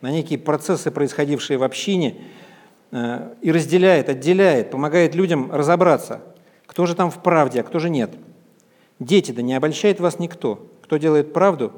[0.00, 2.16] на некие процессы, происходившие в общине,
[2.92, 6.20] э, и разделяет, отделяет, помогает людям разобраться,
[6.66, 8.10] кто же там в правде, а кто же нет.
[8.98, 10.66] Дети, да не обольщает вас никто.
[10.82, 11.72] Кто делает правду,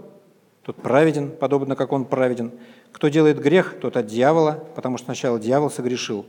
[0.62, 2.52] тот праведен, подобно как он праведен.
[2.92, 6.26] Кто делает грех, тот от дьявола, потому что сначала дьявол согрешил.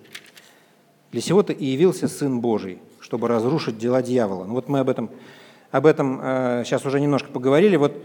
[1.11, 4.45] Для сего-то и явился Сын Божий, чтобы разрушить дела дьявола.
[4.45, 5.09] Ну вот мы об этом,
[5.71, 7.77] об этом э, сейчас уже немножко поговорили.
[7.77, 8.03] Вот,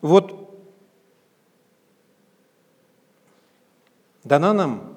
[0.00, 0.48] вот
[4.24, 4.94] дана нам,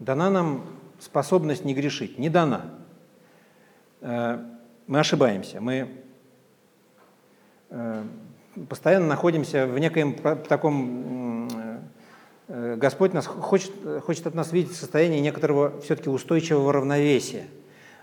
[0.00, 0.64] дана нам
[0.98, 2.64] способность не грешить, не дана.
[4.00, 4.44] Э,
[4.88, 5.88] мы ошибаемся, мы
[7.68, 8.04] э,
[8.68, 10.14] постоянно находимся в некоем
[10.48, 11.48] таком
[12.50, 13.70] Господь нас хочет,
[14.04, 17.46] хочет от нас видеть состояние некоторого все-таки устойчивого равновесия.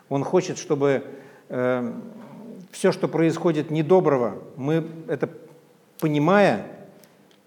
[0.07, 1.03] Он хочет, чтобы
[1.49, 1.93] э,
[2.71, 5.29] все, что происходит недоброго, мы это
[5.99, 6.65] понимая,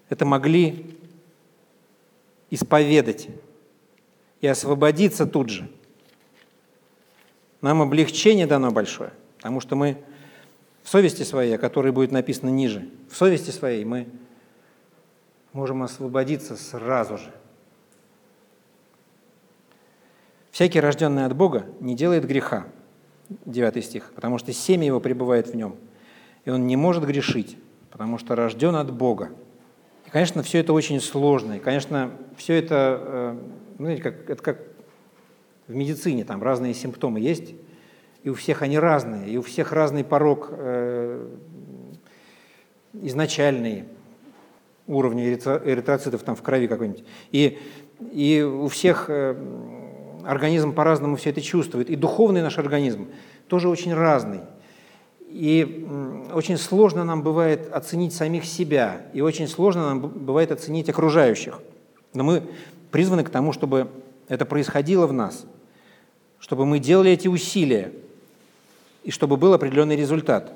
[0.09, 0.95] это могли
[2.51, 3.29] исповедать
[4.41, 5.67] и освободиться тут же.
[7.61, 9.97] Нам облегчение дано большое, потому что мы
[10.83, 14.05] в совести своей, о которой будет написано ниже, в совести своей мы
[15.53, 17.31] можем освободиться сразу же.
[20.51, 22.65] Всякий, рожденный от Бога, не делает греха,
[23.45, 25.75] 9 стих, потому что семя его пребывает в нем,
[26.43, 27.57] и он не может грешить,
[27.89, 29.29] потому что рожден от Бога.
[30.05, 33.37] И, конечно, все это очень сложно, и, конечно, все это, э,
[33.77, 34.59] знаете, как, это как
[35.67, 37.53] в медицине, там разные симптомы есть,
[38.23, 41.29] и у всех они разные, и у всех разный порог э,
[42.93, 43.85] изначальный,
[44.91, 47.03] уровня эритроцитов там в крови какой-нибудь.
[47.31, 47.59] И,
[48.11, 49.35] и у всех э,
[50.25, 51.89] организм по-разному все это чувствует.
[51.89, 53.07] И духовный наш организм
[53.47, 54.41] тоже очень разный.
[55.29, 55.87] И
[56.33, 61.61] очень сложно нам бывает оценить самих себя, и очень сложно нам бывает оценить окружающих.
[62.13, 62.43] Но мы
[62.91, 63.87] призваны к тому, чтобы
[64.27, 65.45] это происходило в нас,
[66.39, 67.93] чтобы мы делали эти усилия,
[69.03, 70.51] и чтобы был определенный результат.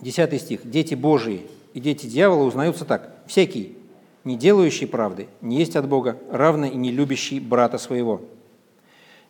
[0.00, 0.68] Десятый стих.
[0.68, 3.16] «Дети Божии и дети дьявола узнаются так.
[3.26, 3.76] Всякий,
[4.22, 8.22] не делающий правды, не есть от Бога, равно и не любящий брата своего.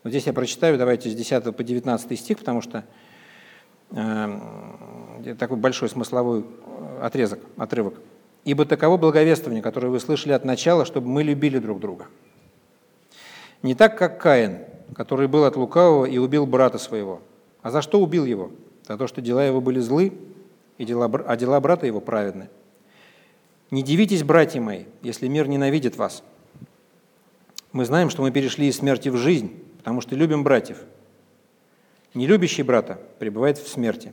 [0.03, 2.85] Вот здесь я прочитаю, давайте с 10 по 19 стих, потому что
[3.91, 7.95] э, такой большой смысловой э, отрезок, отрывок.
[8.45, 12.09] «Ибо таково благовествование, которое вы слышали от начала, чтобы мы любили друг друга.
[13.63, 14.59] Не так, как Каин,
[14.95, 17.23] который был от лукавого и убил брата своего.
[17.63, 18.51] А за что убил его?
[18.87, 20.13] За то, что дела его были злы,
[20.79, 22.49] и дела, а дела брата его праведны.
[23.71, 26.23] Не дивитесь, братья мои, если мир ненавидит вас.
[27.73, 30.79] Мы знаем, что мы перешли из смерти в жизнь, потому что любим братьев.
[32.15, 34.13] Не любящий брата пребывает в смерти.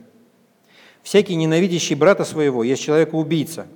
[1.02, 3.66] Всякий ненавидящий брата своего есть человек-убийца.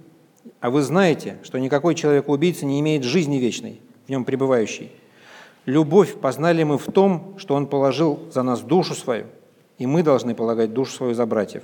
[0.60, 4.90] А вы знаете, что никакой человек-убийца не имеет жизни вечной, в нем пребывающей.
[5.66, 9.26] Любовь познали мы в том, что Он положил за нас душу свою,
[9.78, 11.62] и мы должны полагать душу свою за братьев.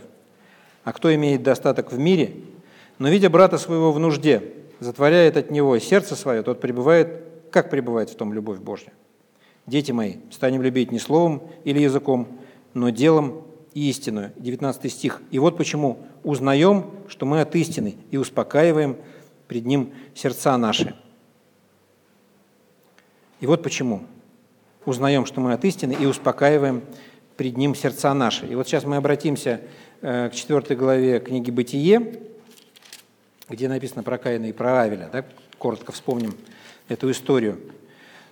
[0.84, 2.34] А кто имеет достаток в мире,
[2.98, 4.42] но, видя брата своего в нужде,
[4.80, 8.92] затворяет от него сердце свое, тот пребывает, как пребывает в том любовь Божья.
[9.66, 12.26] Дети мои, станем любить не словом или языком,
[12.74, 14.32] но делом и истинную.
[14.36, 15.22] 19 стих.
[15.30, 18.96] И вот почему узнаем, что мы от истины, и успокаиваем
[19.46, 20.94] пред Ним сердца наши.
[23.40, 24.02] И вот почему
[24.84, 26.82] узнаем, что мы от истины, и успокаиваем
[27.36, 28.46] пред Ним сердца наши.
[28.46, 29.60] И вот сейчас мы обратимся
[30.02, 32.18] к 4 главе книги «Бытие»,
[33.48, 35.08] где написано про Каина и про Авеля.
[35.12, 35.24] Да?
[35.58, 36.34] Коротко вспомним
[36.88, 37.60] эту историю.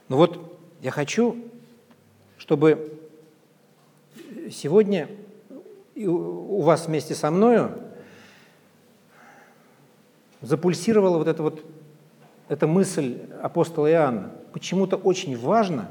[0.09, 1.45] Но вот я хочу,
[2.39, 2.99] чтобы
[4.51, 5.09] сегодня
[5.95, 7.81] у вас вместе со мною
[10.43, 11.65] запульсировала вот эта вот
[12.49, 14.33] эта мысль апостола Иоанна.
[14.53, 15.89] Почему-то очень важно,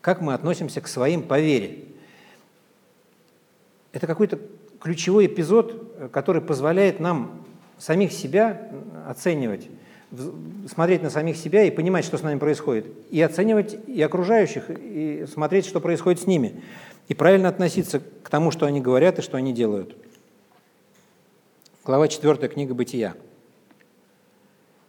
[0.00, 1.84] как мы относимся к своим по вере.
[3.92, 4.40] Это какой-то
[4.80, 7.44] ключевой эпизод, который позволяет нам
[7.78, 8.70] самих себя
[9.06, 9.68] оценивать,
[10.68, 15.26] смотреть на самих себя и понимать, что с нами происходит, и оценивать и окружающих, и
[15.30, 16.62] смотреть, что происходит с ними,
[17.08, 19.96] и правильно относиться к тому, что они говорят и что они делают.
[21.84, 23.14] Глава 4 книга Бытия.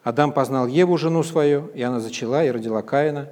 [0.04, 3.30] Адам познал Еву, жену свою, и она зачала и родила Каина,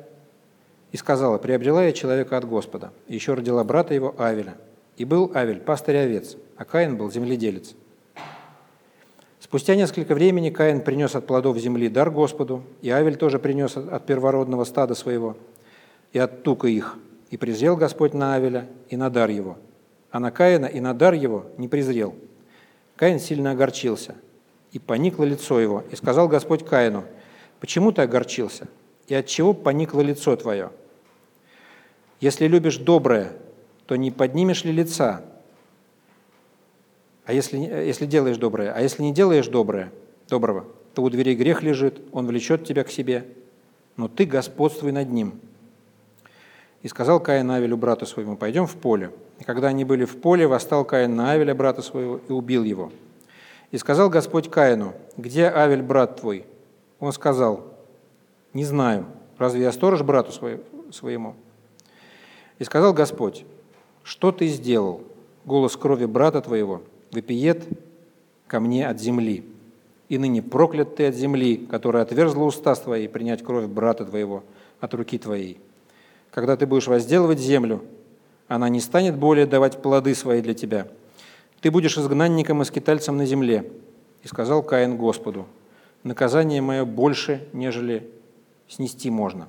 [0.92, 4.56] и сказала, приобрела я человека от Господа, и еще родила брата его Авеля.
[4.98, 7.76] И был Авель пастырь овец, а Каин был земледелец.
[9.40, 14.06] Спустя несколько времени Каин принес от плодов земли дар Господу, и Авель тоже принес от
[14.06, 15.38] первородного стада своего
[16.12, 16.98] и от тука их.
[17.30, 19.58] И презрел Господь на Авеля и на дар его,
[20.12, 22.16] а на Каина и на дар его не презрел.
[22.96, 24.16] Каин сильно огорчился,
[24.72, 27.04] и поникло лицо его, и сказал Господь Каину,
[27.60, 28.68] «Почему ты огорчился?
[29.08, 30.72] И от чего поникло лицо твое?
[32.20, 33.34] Если любишь доброе,
[33.88, 35.22] то не поднимешь ли лица,
[37.26, 39.92] а если, если делаешь доброе, а если не делаешь доброе,
[40.30, 43.26] доброго, то у дверей грех лежит, он влечет тебя к себе,
[43.96, 45.40] но ты господствуй над ним.
[46.84, 49.12] И сказал Каин Авелю, брату своему, пойдем в поле.
[49.40, 52.92] И когда они были в поле, восстал Каин на Авеля, брата своего, и убил его.
[53.72, 56.46] И сказал Господь Каину, где Авель, брат твой?
[57.00, 57.74] Он сказал,
[58.54, 59.06] не знаю,
[59.38, 60.32] разве я сторож брату
[60.92, 61.36] своему?
[62.60, 63.46] И сказал Господь,
[64.08, 65.02] что ты сделал?
[65.46, 66.82] Голос крови брата твоего–
[67.12, 67.64] вопиет
[68.48, 69.44] ко мне от земли.
[70.10, 74.44] И ныне проклят ты от земли, которая отверзла уста твои, принять кровь брата твоего
[74.80, 75.60] от руки твоей.
[76.32, 77.84] Когда ты будешь возделывать землю,
[78.48, 80.88] она не станет более давать плоды свои для тебя.
[81.60, 83.70] Ты будешь изгнанником и скитальцем на земле.
[84.24, 85.46] И сказал Каин Господу,
[86.04, 88.10] наказание мое больше, нежели
[88.70, 89.48] снести можно.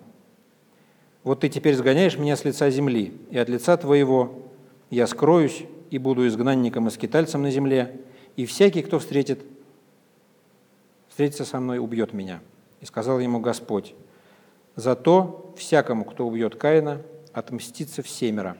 [1.22, 4.47] Вот ты теперь сгоняешь меня с лица земли, и от лица твоего
[4.90, 8.00] я скроюсь и буду изгнанником и скитальцем на земле,
[8.36, 9.44] и всякий, кто встретит,
[11.08, 12.40] встретится со мной, убьет меня.
[12.80, 13.94] И сказал ему Господь,
[14.76, 18.56] зато всякому, кто убьет Каина, отмстится всемеро.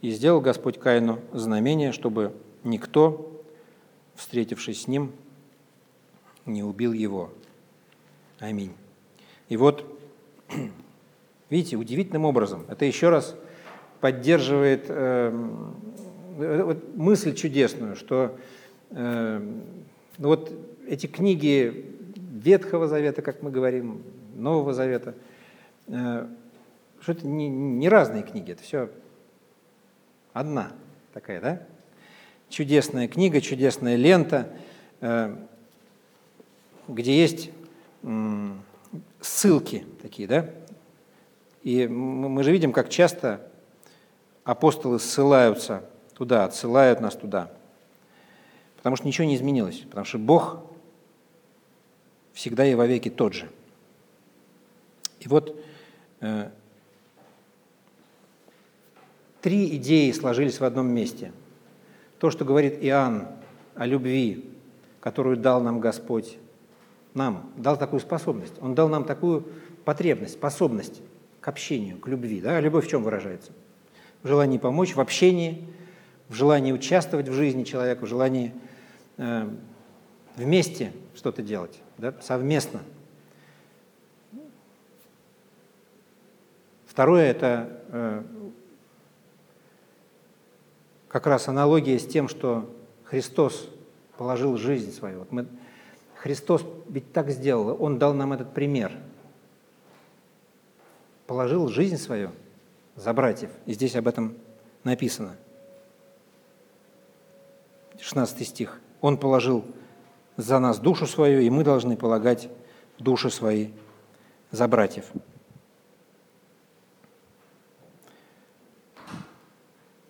[0.00, 2.34] И сделал Господь Каину знамение, чтобы
[2.64, 3.42] никто,
[4.14, 5.12] встретившись с ним,
[6.46, 7.30] не убил его.
[8.38, 8.72] Аминь.
[9.48, 9.84] И вот,
[11.50, 13.36] видите, удивительным образом, это еще раз
[14.02, 15.76] поддерживает эм,
[16.40, 18.36] э, вот мысль чудесную, что
[18.90, 19.40] э,
[20.18, 20.52] ну вот
[20.88, 21.86] эти книги
[22.16, 24.02] Ветхого Завета, как мы говорим,
[24.34, 25.14] Нового Завета,
[25.86, 26.26] э,
[27.00, 28.90] что это не, не разные книги, это все
[30.32, 30.72] одна
[31.14, 31.62] такая, да?
[32.48, 34.48] Чудесная книга, чудесная лента,
[35.00, 35.32] э,
[36.88, 37.52] где есть
[39.20, 40.50] ссылки такие, да?
[41.62, 43.51] И мы же видим, как часто
[44.44, 45.84] апостолы ссылаются
[46.14, 47.50] туда, отсылают нас туда.
[48.76, 50.58] Потому что ничего не изменилось, потому что Бог
[52.32, 53.48] всегда и вовеки тот же.
[55.20, 55.56] И вот
[56.20, 56.50] э,
[59.40, 61.32] три идеи сложились в одном месте.
[62.18, 63.28] То, что говорит Иоанн
[63.74, 64.50] о любви,
[65.00, 66.38] которую дал нам Господь,
[67.14, 68.54] нам дал такую способность.
[68.60, 69.46] Он дал нам такую
[69.84, 71.02] потребность, способность
[71.40, 72.40] к общению, к любви.
[72.40, 72.56] Да?
[72.56, 73.52] А любовь в чем выражается?
[74.22, 75.66] В желании помочь, в общении,
[76.28, 78.54] в желании участвовать в жизни человека, в желании
[79.16, 79.48] э,
[80.36, 82.80] вместе что-то делать, да, совместно.
[86.86, 88.22] Второе– это э,
[91.08, 92.70] как раз аналогия с тем, что
[93.04, 93.68] Христос
[94.16, 95.20] положил жизнь свою.
[95.20, 95.46] Вот мы,
[96.16, 98.92] Христос ведь так сделал, Он дал нам этот пример.
[101.26, 102.30] Положил жизнь свою
[102.96, 103.50] за братьев.
[103.66, 104.36] И здесь об этом
[104.84, 105.36] написано.
[108.00, 108.80] 16 стих.
[109.00, 109.64] Он положил
[110.36, 112.48] за нас душу свою, и мы должны полагать
[112.98, 113.70] души свои
[114.50, 115.04] за братьев.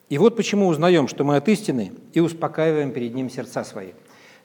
[0.09, 3.93] И вот почему узнаем, что мы от истины, и успокаиваем перед Ним сердца свои.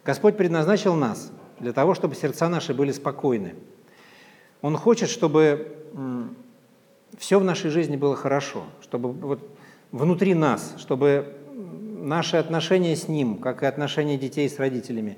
[0.05, 3.55] Господь предназначил нас для того, чтобы сердца наши были спокойны.
[4.61, 6.36] Он хочет, чтобы
[7.17, 9.57] все в нашей жизни было хорошо, чтобы вот
[9.91, 15.17] внутри нас, чтобы наши отношения с Ним, как и отношения детей с родителями,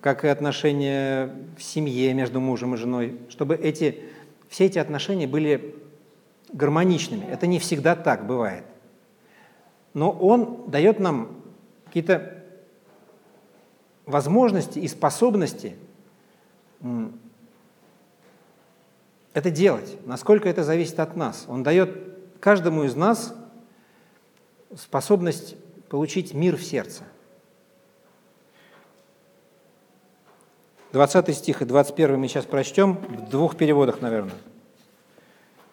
[0.00, 4.00] как и отношения в семье между мужем и женой, чтобы эти,
[4.48, 5.74] все эти отношения были
[6.52, 7.24] гармоничными.
[7.24, 8.64] Это не всегда так бывает–
[9.94, 11.42] но он дает нам
[11.86, 12.44] какие-то
[14.06, 15.76] возможности и способности
[19.34, 19.98] это делать.
[20.06, 21.44] Насколько это зависит от нас.
[21.48, 21.90] Он дает
[22.40, 23.34] каждому из нас
[24.76, 25.56] способность
[25.88, 27.04] получить мир в сердце.
[30.92, 34.34] 20 стих и 21 мы сейчас прочтем в двух переводах, наверное.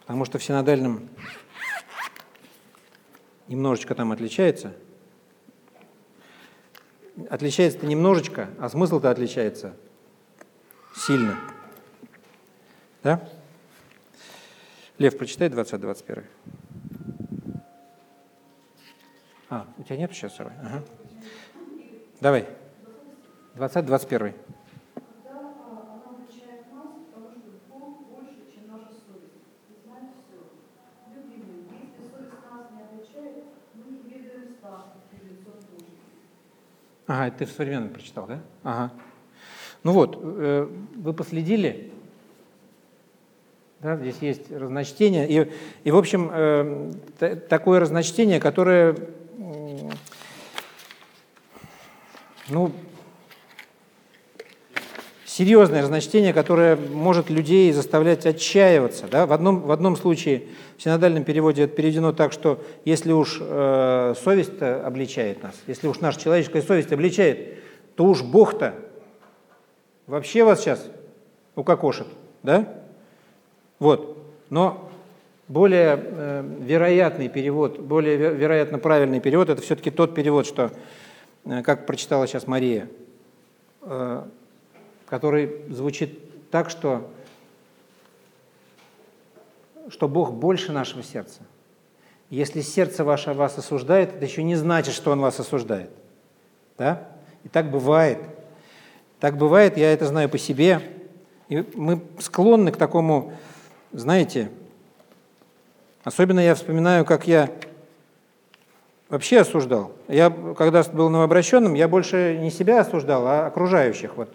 [0.02, 1.10] Потому что в синодальном
[3.48, 4.74] немножечко там отличается.
[7.30, 9.74] Отличается-то немножечко, а смысл-то отличается
[10.96, 11.38] сильно.
[13.04, 13.28] Да?
[14.98, 16.24] Лев, прочитай 20-21.
[19.50, 20.54] А, у тебя нет сейчас второй?
[20.62, 20.84] Ага.
[22.22, 22.48] Давай.
[23.56, 24.34] 20-21.
[37.08, 38.42] Ага, ты в современном прочитал, да?
[38.64, 38.94] Ага.
[39.84, 41.94] Ну вот, э, вы последили,
[43.86, 45.52] да, здесь есть разночтение, и,
[45.84, 46.92] и в общем, э,
[47.48, 48.96] такое разночтение, которое,
[52.50, 52.72] ну,
[55.26, 59.06] серьезное разночтение, которое может людей заставлять отчаиваться.
[59.12, 59.28] Да?
[59.28, 60.46] В, одном, в одном случае
[60.78, 66.00] в синодальном переводе это переведено так, что если уж э, совесть обличает нас, если уж
[66.00, 67.60] наша человеческая совесть обличает,
[67.96, 68.74] то уж Бог-то
[70.08, 70.88] вообще вас сейчас
[71.56, 72.08] укокошит.
[72.42, 72.85] Да?
[73.80, 74.18] Вот.
[74.50, 74.90] Но
[75.48, 80.72] более э, вероятный перевод, более вероятно правильный перевод, это все-таки тот перевод, что,
[81.46, 82.90] э, как прочитала сейчас Мария,
[83.82, 84.24] э,
[85.08, 87.10] который звучит так, что,
[89.90, 91.42] что Бог больше нашего сердца.
[92.30, 95.92] Если сердце ваше вас осуждает, это еще не значит, что Он вас осуждает.
[96.78, 97.08] Да?
[97.44, 98.18] И так бывает.
[99.20, 100.82] Так бывает, я это знаю по себе.
[101.50, 103.34] И мы склонны к такому,
[103.98, 104.52] знаете,
[106.04, 107.50] особенно я вспоминаю, как я
[109.10, 109.92] вообще осуждал.
[110.08, 114.18] Я, когда был новообращенным, я больше не себя осуждал, а окружающих.
[114.18, 114.30] Вот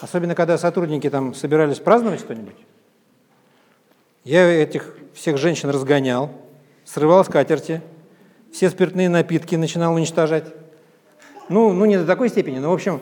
[0.00, 2.56] Особенно, когда сотрудники там собирались праздновать что-нибудь.
[4.24, 6.30] Я этих всех женщин разгонял,
[6.86, 7.82] срывал скатерти,
[8.50, 10.44] все спиртные напитки начинал уничтожать.
[11.50, 13.00] Ну, ну не до такой степени, но в общем,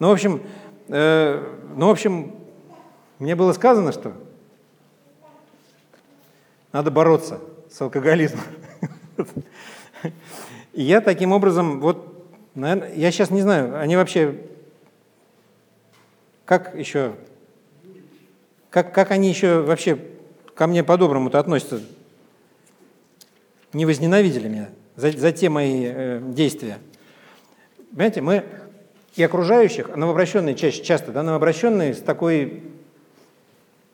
[0.00, 0.42] ну, в общем,
[0.88, 2.34] э, ну, в общем,
[3.20, 4.12] мне было сказано, что
[6.72, 8.44] надо бороться с алкоголизмом.
[10.72, 14.36] И я таким образом, вот, наверное, я сейчас не знаю, они вообще
[16.44, 17.14] как еще,
[18.70, 19.98] как, как они еще вообще
[20.54, 21.80] ко мне по-доброму-то относятся?
[23.72, 26.78] Не возненавидели меня за, за те мои э, действия.
[27.90, 28.44] Понимаете, мы
[29.14, 32.62] и окружающих, новообращенные чаще, часто, да, новообращенные с такой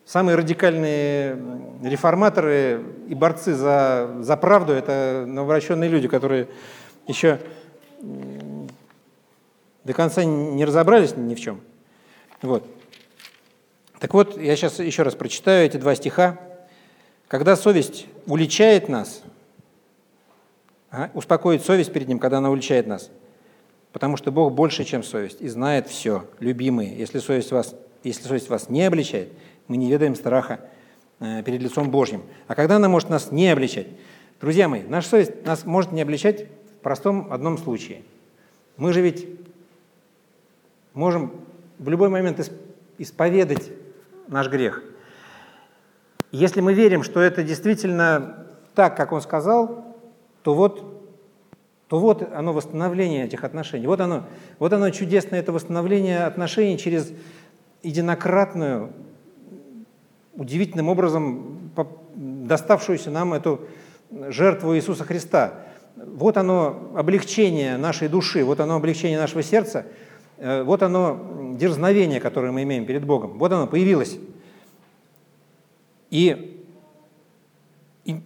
[0.09, 1.37] Самые радикальные
[1.83, 6.47] реформаторы и борцы за, за правду– это новообращенные люди, которые
[7.05, 7.39] еще
[9.83, 11.61] до конца не разобрались ни в чем.
[12.41, 12.65] Вот.
[13.99, 16.39] Так вот, я сейчас еще раз прочитаю эти два стиха.
[17.27, 19.21] Когда совесть уличает нас,
[21.13, 23.11] успокоит совесть перед ним, когда она уличает нас,
[23.91, 26.97] потому что Бог больше, чем совесть, и знает все, любимые.
[26.97, 29.31] Если совесть вас, если совесть вас не обличает,
[29.69, 30.59] мы не ведаем страха
[31.19, 32.23] э, перед лицом Божьим.
[32.47, 33.87] А когда она может нас не обличать?
[34.41, 38.01] Друзья мои, наша совесть нас может не обличать в простом одном случае.
[38.75, 39.27] Мы же ведь
[40.93, 41.31] можем
[41.77, 42.51] в любой момент
[42.97, 43.71] исповедать
[44.27, 44.83] наш грех.
[46.31, 48.45] Если мы верим, что это действительно
[48.75, 49.95] так, как он сказал,
[50.43, 50.99] то вот
[51.89, 53.87] то вот оно восстановление этих отношений.
[53.87, 54.25] Вот оно,
[54.59, 57.11] вот оно чудесное, это восстановление отношений через
[57.81, 58.93] единократную,
[60.35, 61.71] удивительным образом
[62.15, 63.61] доставшуюся нам эту
[64.29, 65.53] жертву Иисуса Христа.
[65.95, 69.85] Вот оно облегчение нашей души, вот оно облегчение нашего сердца,
[70.37, 73.37] э, вот оно дерзновение, которое мы имеем перед Богом.
[73.37, 74.17] Вот оно появилось.
[76.09, 76.65] И,
[78.05, 78.21] и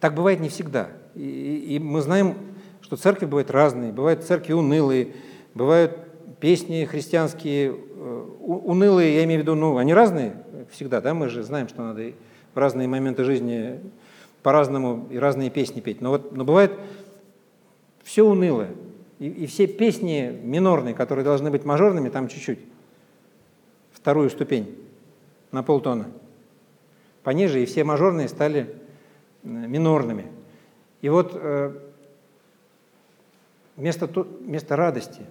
[0.00, 0.88] так бывает не всегда.
[1.14, 2.36] И, и мы знаем,
[2.82, 5.14] что церкви бывают разные, бывают церкви унылые,
[5.54, 5.98] бывают
[6.40, 10.34] песни христианские унылые, я имею в виду, ну, они разные
[10.70, 12.12] всегда, да, мы же знаем, что надо
[12.54, 13.80] в разные моменты жизни
[14.42, 16.00] по-разному и разные песни петь.
[16.00, 16.72] Но вот но бывает
[18.02, 18.70] все унылое.
[19.18, 22.58] И, и все песни минорные, которые должны быть мажорными, там чуть-чуть.
[23.92, 24.76] Вторую ступень
[25.50, 26.08] на полтона.
[27.22, 28.74] Пониже, и все мажорные стали
[29.42, 30.26] э, минорными.
[31.00, 31.72] И вот э,
[33.76, 35.22] вместо, вместо радости,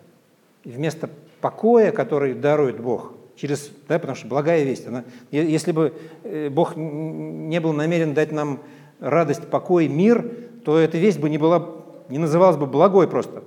[0.63, 1.09] вместо
[1.43, 6.75] покоя, который дарует Бог– через, да, потому что благая весть, она, если бы э, Бог
[6.75, 8.59] не был намерен дать нам
[8.99, 10.29] радость, покой, мир,
[10.63, 11.71] то эта весть бы не, была,
[12.09, 13.43] не называлась бы благой просто.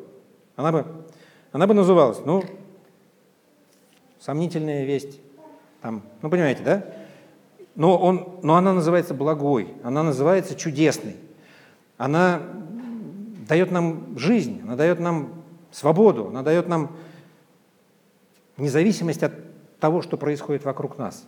[0.57, 0.87] Она бы,
[1.53, 2.45] она бы называлась, ну,
[4.21, 5.21] сомнительная весть,
[5.81, 6.85] там, ну, понимаете, да?
[7.75, 11.17] Но, он, но она называется благой, она называется чудесной.
[11.99, 12.43] Она
[13.49, 15.31] дает нам жизнь, она дает нам
[15.71, 16.97] свободу, она дает нам
[18.57, 19.33] независимость от
[19.79, 21.27] того, что происходит вокруг нас.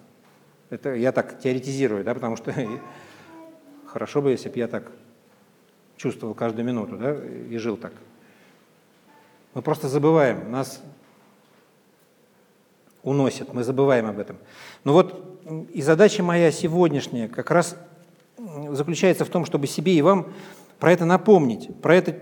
[0.71, 2.55] Это я так теоретизирую, да, потому что
[3.87, 4.91] хорошо бы, если бы я так
[5.97, 7.93] чувствовал каждую минуту, да, и жил так.
[9.55, 10.83] Мы просто забываем, нас
[13.03, 14.37] уносят, мы забываем об этом.
[14.85, 15.41] Но вот
[15.73, 17.77] и задача моя сегодняшняя как раз
[18.71, 20.33] заключается в том, чтобы себе и вам
[20.79, 22.17] про это напомнить, про это,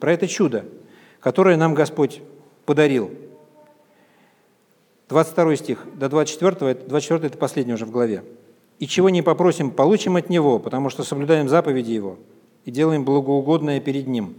[0.00, 0.64] про это чудо,
[1.20, 2.22] которое нам Господь
[2.64, 3.10] подарил–
[5.08, 8.24] 22 стих до 24, 24 это последний уже в главе.
[8.78, 12.18] «И чего не попросим, получим от Него, потому что соблюдаем заповеди Его
[12.64, 14.34] и делаем благоугодное перед Ним.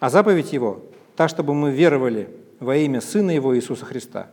[0.00, 0.80] А заповедь Его–
[1.16, 4.30] та, чтобы мы веровали во имя Сына Его Иисуса Христа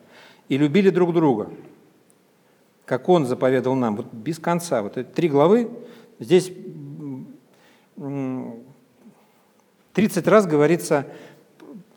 [0.47, 1.49] и любили друг друга,
[2.85, 3.95] как Он заповедал нам».
[3.97, 4.81] Вот без конца.
[4.81, 5.69] Вот эти три главы,
[6.19, 6.51] здесь
[9.93, 11.07] 30 раз говорится,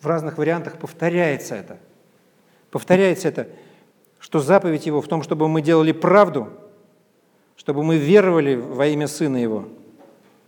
[0.01, 1.79] в разных вариантах повторяется это–
[2.73, 3.49] Повторяется это,
[4.19, 6.49] что заповедь Его в том, чтобы мы делали правду,
[7.55, 9.69] чтобы мы веровали во имя Сына Его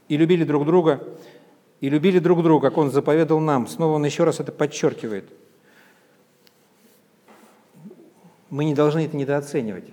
[0.09, 1.07] и любили друг друга,
[1.81, 3.67] и любили друг друга, как Он заповедал нам.
[3.67, 5.29] Снова Он еще раз это подчеркивает.
[8.49, 9.85] Мы не должны это недооценивать.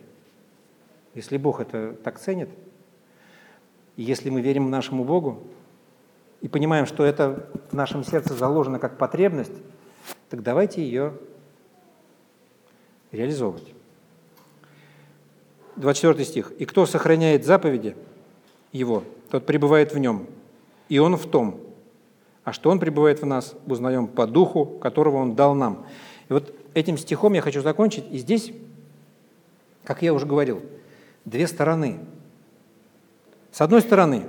[1.13, 2.49] Если Бог это так ценит,
[3.97, 5.43] и если мы верим нашему Богу
[6.39, 9.51] и понимаем, что это в нашем сердце заложено как потребность,
[10.29, 11.13] так давайте ее
[13.11, 13.73] реализовывать.
[15.75, 16.51] 24 стих.
[16.57, 17.95] «И кто сохраняет заповеди
[18.71, 20.27] его, тот пребывает в нем,
[20.89, 21.59] и он в том.
[22.43, 25.85] А что он пребывает в нас, узнаем по духу, которого он дал нам».
[26.29, 28.05] И вот этим стихом я хочу закончить.
[28.11, 28.51] И здесь,
[29.83, 30.61] как я уже говорил,
[31.25, 31.99] две стороны.
[33.51, 34.23] С одной стороны,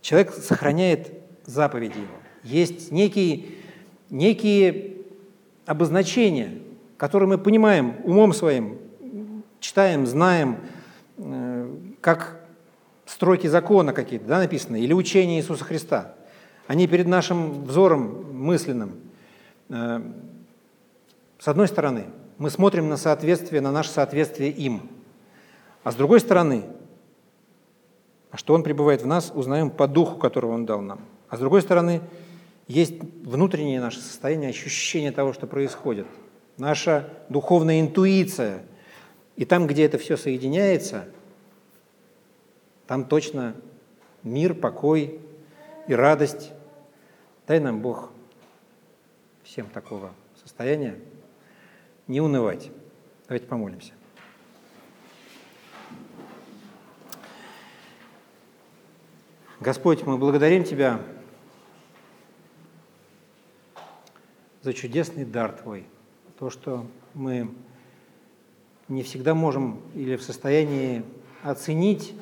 [0.00, 1.12] человек сохраняет
[1.44, 2.16] заповеди его.
[2.42, 3.46] Есть некие,
[4.10, 4.96] некие
[5.66, 6.60] обозначения,
[6.96, 8.78] который мы понимаем умом своим,
[9.60, 10.58] читаем, знаем,
[11.18, 11.70] э,
[12.00, 12.40] как
[13.04, 16.14] строки закона какие-то да, написаны, или учения Иисуса Христа.
[16.66, 18.96] Они перед нашим взором мысленным.
[19.68, 20.00] Э,
[21.38, 22.06] с одной стороны,
[22.38, 24.88] мы смотрим на соответствие, на наше соответствие им.
[25.84, 26.64] А с другой стороны,
[28.30, 31.00] а что Он пребывает в нас, узнаем по духу, которого Он дал нам.
[31.28, 32.00] А с другой стороны,
[32.66, 32.94] есть
[33.24, 36.06] внутреннее наше состояние, ощущение того, что происходит–
[36.58, 38.64] наша духовная интуиция.
[39.36, 41.06] И там, где это все соединяется,
[42.86, 43.54] там точно
[44.22, 45.20] мир, покой
[45.86, 46.52] и радость.
[47.46, 48.10] Дай нам Бог
[49.42, 50.98] всем такого состояния
[52.06, 52.70] не унывать.
[53.28, 53.92] Давайте помолимся.
[59.60, 61.00] Господь, мы благодарим Тебя
[64.62, 65.86] за чудесный дар Твой–
[66.38, 67.50] то, что мы
[68.88, 71.02] не всегда можем или в состоянии
[71.42, 72.14] оценить.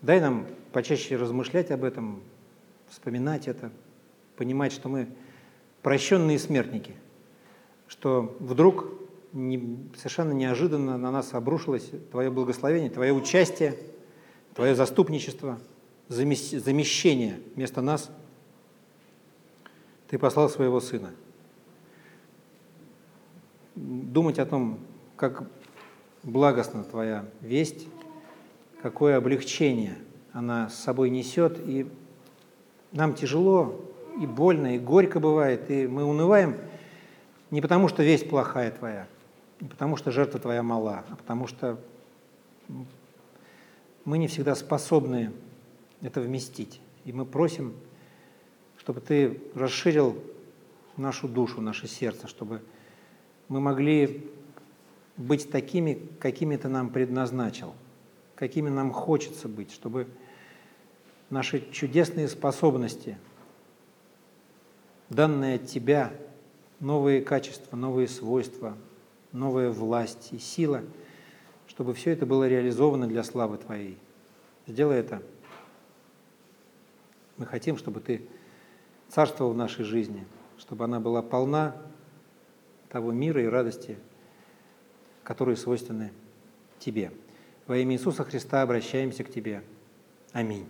[0.00, 2.22] Дай нам почаще размышлять об этом,
[2.88, 3.70] вспоминать это,
[4.36, 5.08] понимать, что мы
[5.82, 6.94] прощенные смертники,
[7.86, 8.86] что вдруг
[9.32, 13.76] не, совершенно неожиданно на нас обрушилось Твое благословение, Твое участие,
[14.54, 15.60] Твое заступничество,
[16.08, 18.10] замещения вместо нас
[20.08, 21.12] Ты послал своего Сына.
[23.74, 24.78] Думать о том,
[25.16, 25.48] как
[26.22, 27.86] благостна Твоя весть,
[28.82, 29.96] какое облегчение
[30.32, 31.86] она с собой несет, и
[32.92, 33.80] нам тяжело,
[34.20, 36.56] и больно, и горько бывает, и мы унываем
[37.50, 39.06] не потому, что весть плохая Твоя,
[39.60, 41.78] не потому, что жертва Твоя мала, а потому что
[44.04, 45.32] мы не всегда способны
[46.00, 46.80] это вместить.
[47.04, 47.74] И мы просим,
[48.76, 50.16] чтобы Ты расширил
[50.96, 52.62] нашу душу, наше сердце, чтобы
[53.52, 54.30] мы могли
[55.18, 57.74] быть такими, какими Ты нам предназначил,
[58.34, 60.08] какими нам хочется быть, чтобы
[61.28, 63.18] наши чудесные способности,
[65.10, 66.14] данные от Тебя,
[66.80, 68.74] новые качества, новые свойства,
[69.32, 70.80] новая власть и сила,
[71.66, 73.98] чтобы все это было реализовано для славы Твоей.
[74.66, 75.22] Сделай это.
[77.36, 78.26] Мы хотим, чтобы Ты
[79.10, 80.24] царствовал в нашей жизни,
[80.56, 81.76] чтобы она была полна
[82.92, 83.96] того мира и радости,
[85.24, 86.12] которые свойственны
[86.78, 87.10] Тебе.
[87.66, 89.62] Во имя Иисуса Христа обращаемся к Тебе.
[90.32, 90.68] Аминь.